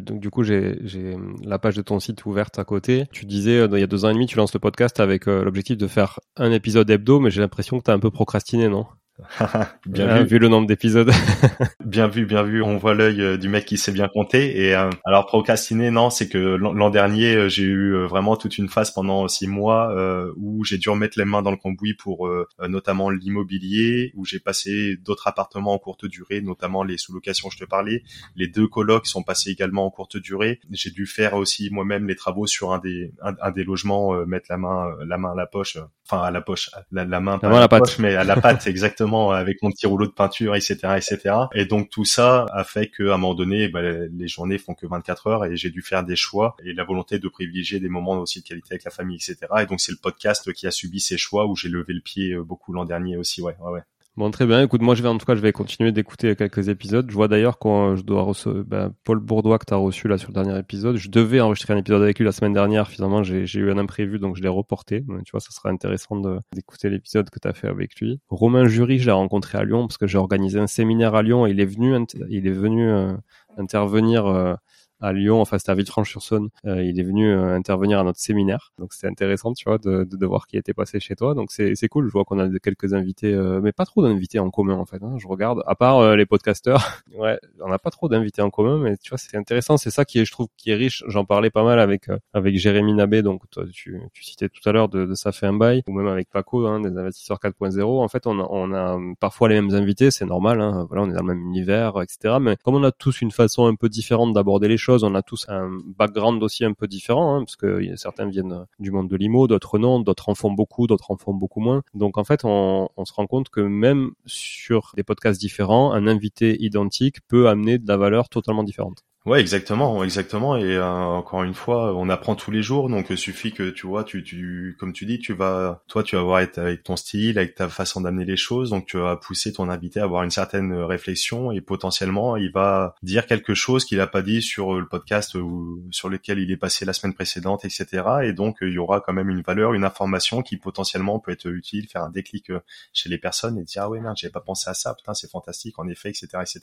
[0.01, 3.07] Donc du coup j'ai j'ai la page de ton site ouverte à côté.
[3.13, 5.27] Tu disais euh, il y a deux ans et demi tu lances le podcast avec
[5.27, 8.11] euh, l'objectif de faire un épisode hebdo, mais j'ai l'impression que tu as un peu
[8.11, 8.87] procrastiné, non?
[9.87, 10.39] bien vu.
[10.39, 11.11] le nombre d'épisodes.
[11.85, 12.63] bien vu, bien vu.
[12.63, 14.67] On voit l'œil euh, du mec qui sait bien compter.
[14.67, 18.69] Et euh, alors procrastiner, non, c'est que l'an dernier, euh, j'ai eu vraiment toute une
[18.69, 19.95] phase pendant six mois
[20.37, 22.29] où j'ai dû remettre les mains dans le cambouis pour
[22.69, 27.65] notamment l'immobilier, où j'ai passé d'autres appartements en courte durée, notamment les sous-locations, je te
[27.65, 28.03] parlais.
[28.37, 30.61] Les deux colocs sont passés également en courte durée.
[30.71, 34.57] J'ai dû faire aussi moi-même les travaux sur un des un, des logements, mettre la
[34.57, 37.69] main la main à la poche, enfin à la poche, la, main pas à la,
[37.69, 41.37] poche, mais à la patte exactement avec mon petit rouleau de peinture, etc., etc.
[41.55, 44.87] Et donc tout ça a fait qu'à un moment donné, bah, les journées font que
[44.87, 48.19] 24 heures et j'ai dû faire des choix et la volonté de privilégier des moments
[48.19, 49.39] aussi de qualité avec la famille, etc.
[49.61, 52.33] Et donc c'est le podcast qui a subi ces choix où j'ai levé le pied
[52.33, 53.83] euh, beaucoup l'an dernier aussi, ouais, ouais, ouais.
[54.17, 54.63] Bon, très bien.
[54.63, 57.11] Écoute, moi, je vais en tout cas, je vais continuer d'écouter quelques épisodes.
[57.11, 60.19] Je vois d'ailleurs quand je dois recevoir ben, Paul Bourdois que tu as reçu là
[60.19, 60.95] sur le dernier épisode.
[60.97, 62.87] Je devais enregistrer un épisode avec lui la semaine dernière.
[62.87, 65.05] Finalement, j'ai eu un imprévu, donc je l'ai reporté.
[65.25, 68.21] tu vois, ça sera intéressant d'écouter l'épisode que tu fait avec lui.
[68.29, 71.49] Romain Jury, je l'ai rencontré à Lyon parce que j'ai organisé un séminaire à Lyon
[71.49, 71.93] et il est venu,
[72.29, 73.17] il est venu euh,
[73.57, 74.55] intervenir euh,
[75.01, 76.49] à Lyon, enfin c'était à Villefranche-sur-Saône.
[76.67, 80.05] Euh, il est venu euh, intervenir à notre séminaire, donc c'était intéressant, tu vois, de,
[80.05, 81.35] de, voir qui était passé chez toi.
[81.35, 82.07] Donc c'est c'est cool.
[82.07, 85.03] Je vois qu'on a quelques invités, euh, mais pas trop d'invités en commun en fait.
[85.03, 85.17] Hein.
[85.19, 88.97] Je regarde, à part les podcasteurs, ouais, on n'a pas trop d'invités en commun, mais
[88.97, 89.77] tu vois, c'est intéressant.
[89.77, 91.05] C'est ça qui est, je trouve, qui est riche.
[91.09, 94.73] J'en parlais pas mal avec avec Jérémy Nabé, donc toi tu, tu citais tout à
[94.73, 97.83] l'heure de, de ça fait un bail, ou même avec Paco, hein, des investisseurs 4.0.
[98.03, 100.61] En fait, on a, on a parfois les mêmes invités, c'est normal.
[100.61, 100.87] Hein.
[100.89, 102.37] Voilà, on est dans le même univers, etc.
[102.41, 105.23] Mais comme on a tous une façon un peu différente d'aborder les choses on a
[105.23, 109.17] tous un background aussi un peu différent, hein, parce que certains viennent du monde de
[109.17, 111.83] l'IMO, d'autres non, d'autres en font beaucoup, d'autres en font beaucoup moins.
[111.95, 116.07] Donc en fait, on, on, se rend compte que même sur des podcasts différents, un
[116.07, 119.05] invité identique peut amener de la valeur totalement différente.
[119.27, 120.55] Ouais, exactement, exactement.
[120.59, 123.87] Et euh, encore une fois, on apprend tous les jours, donc il suffit que tu
[123.87, 127.39] vois, tu, tu, comme tu dis, tu vas, toi, tu vas voir avec ton style,
[127.39, 130.31] avec ta façon d'amener les choses, donc tu vas pousser ton invité à avoir une
[130.31, 134.87] certaine réflexion et potentiellement, il va dire quelque chose qu'il a pas dit sur le
[134.87, 138.03] podcast ou sur lequel il est passé la semaine précédente, etc.
[138.25, 141.47] Et donc il y aura quand même une valeur, une information qui potentiellement peut être
[141.49, 142.61] utile, faire un déclic euh,
[142.93, 145.31] chez les personnes et dire ah ouais merde, j'avais pas pensé à ça, putain c'est
[145.31, 146.61] fantastique en effet, etc., etc.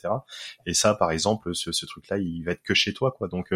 [0.64, 3.28] Et ça, par exemple, ce, ce truc-là, il va que chez toi, quoi.
[3.28, 3.52] Donc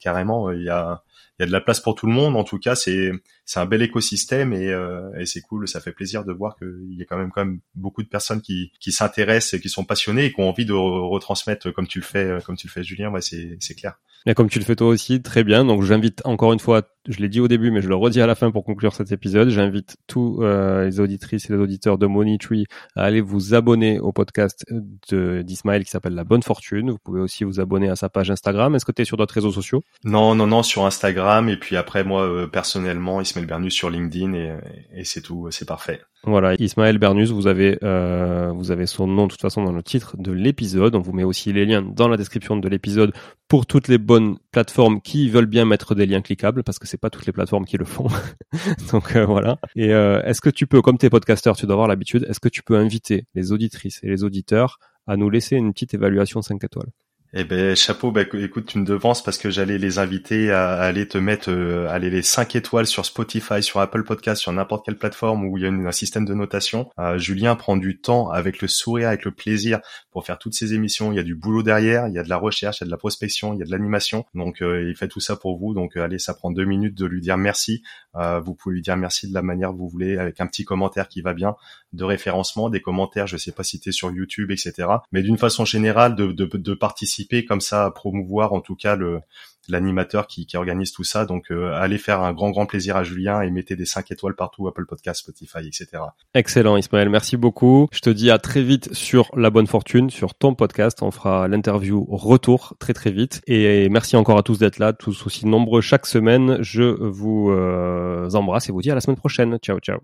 [0.00, 1.02] carrément, il y a
[1.38, 2.36] il y a de la place pour tout le monde.
[2.36, 3.10] En tout cas, c'est
[3.44, 5.66] c'est un bel écosystème et, euh, et c'est cool.
[5.66, 8.40] Ça fait plaisir de voir qu'il y a quand même quand même beaucoup de personnes
[8.40, 12.04] qui qui s'intéressent qui sont passionnées et qui ont envie de retransmettre comme tu le
[12.04, 13.10] fais euh, comme tu le fais Julien.
[13.10, 13.98] Ouais, c'est c'est clair.
[14.26, 15.64] Et comme tu le fais toi aussi, très bien.
[15.64, 18.26] Donc j'invite encore une fois, je l'ai dit au début, mais je le redis à
[18.26, 19.48] la fin pour conclure cet épisode.
[19.48, 24.12] J'invite tous euh, les auditrices et les auditeurs de Monitree à aller vous abonner au
[24.12, 24.64] podcast
[25.10, 26.90] d'Ismaël qui s'appelle La Bonne Fortune.
[26.90, 28.74] Vous pouvez aussi vous abonner à sa page Instagram.
[28.74, 29.82] Est-ce que tu es sur d'autres réseaux sociaux?
[30.04, 31.48] Non, non, non, sur Instagram.
[31.48, 36.00] Et puis après, moi, euh, personnellement, Ismaël Bernus sur LinkedIn et c'est tout, c'est parfait.
[36.26, 39.82] Voilà, Ismaël Bernus, vous avez euh, vous avez son nom de toute façon dans le
[39.82, 40.94] titre de l'épisode.
[40.94, 43.12] On vous met aussi les liens dans la description de l'épisode
[43.46, 47.00] pour toutes les bonnes plateformes qui veulent bien mettre des liens cliquables parce que c'est
[47.00, 48.06] pas toutes les plateformes qui le font.
[48.92, 49.58] Donc euh, voilà.
[49.76, 52.48] Et euh, est-ce que tu peux, comme t'es podcasteur, tu dois avoir l'habitude, est-ce que
[52.48, 56.62] tu peux inviter les auditrices et les auditeurs à nous laisser une petite évaluation 5
[56.64, 56.90] étoiles?
[57.36, 61.08] Eh ben chapeau, bah, écoute, tu me devances parce que j'allais les inviter à, aller
[61.08, 64.96] te mettre euh, aller les 5 étoiles sur Spotify, sur Apple Podcast, sur n'importe quelle
[64.96, 66.90] plateforme où il y a un système de notation.
[67.00, 69.80] Euh, Julien prend du temps avec le sourire, avec le plaisir
[70.12, 71.10] pour faire toutes ces émissions.
[71.10, 72.86] Il y a du boulot derrière, il y a de la recherche, il y a
[72.86, 74.24] de la prospection, il y a de l'animation.
[74.34, 75.74] Donc euh, il fait tout ça pour vous.
[75.74, 77.82] Donc allez, ça prend deux minutes de lui dire merci.
[78.14, 81.08] Vous pouvez lui dire merci de la manière que vous voulez avec un petit commentaire
[81.08, 81.56] qui va bien,
[81.92, 84.88] de référencement, des commentaires, je sais pas si sur YouTube, etc.
[85.12, 88.96] Mais d'une façon générale, de, de, de participer comme ça à promouvoir en tout cas
[88.96, 89.20] le
[89.68, 91.24] l'animateur qui, qui, organise tout ça.
[91.24, 94.34] Donc euh, allez faire un grand grand plaisir à Julien et mettez des 5 étoiles
[94.34, 96.02] partout, Apple Podcast, Spotify, etc.
[96.34, 97.88] Excellent Ismaël, merci beaucoup.
[97.92, 101.02] Je te dis à très vite sur La Bonne Fortune, sur ton podcast.
[101.02, 103.42] On fera l'interview retour très très vite.
[103.46, 106.58] Et merci encore à tous d'être là, tous aussi nombreux chaque semaine.
[106.60, 109.58] Je vous euh, embrasse et vous dis à la semaine prochaine.
[109.58, 110.00] Ciao ciao.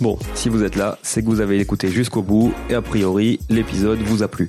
[0.00, 3.40] Bon, si vous êtes là, c'est que vous avez écouté jusqu'au bout et a priori,
[3.50, 4.48] l'épisode vous a plu.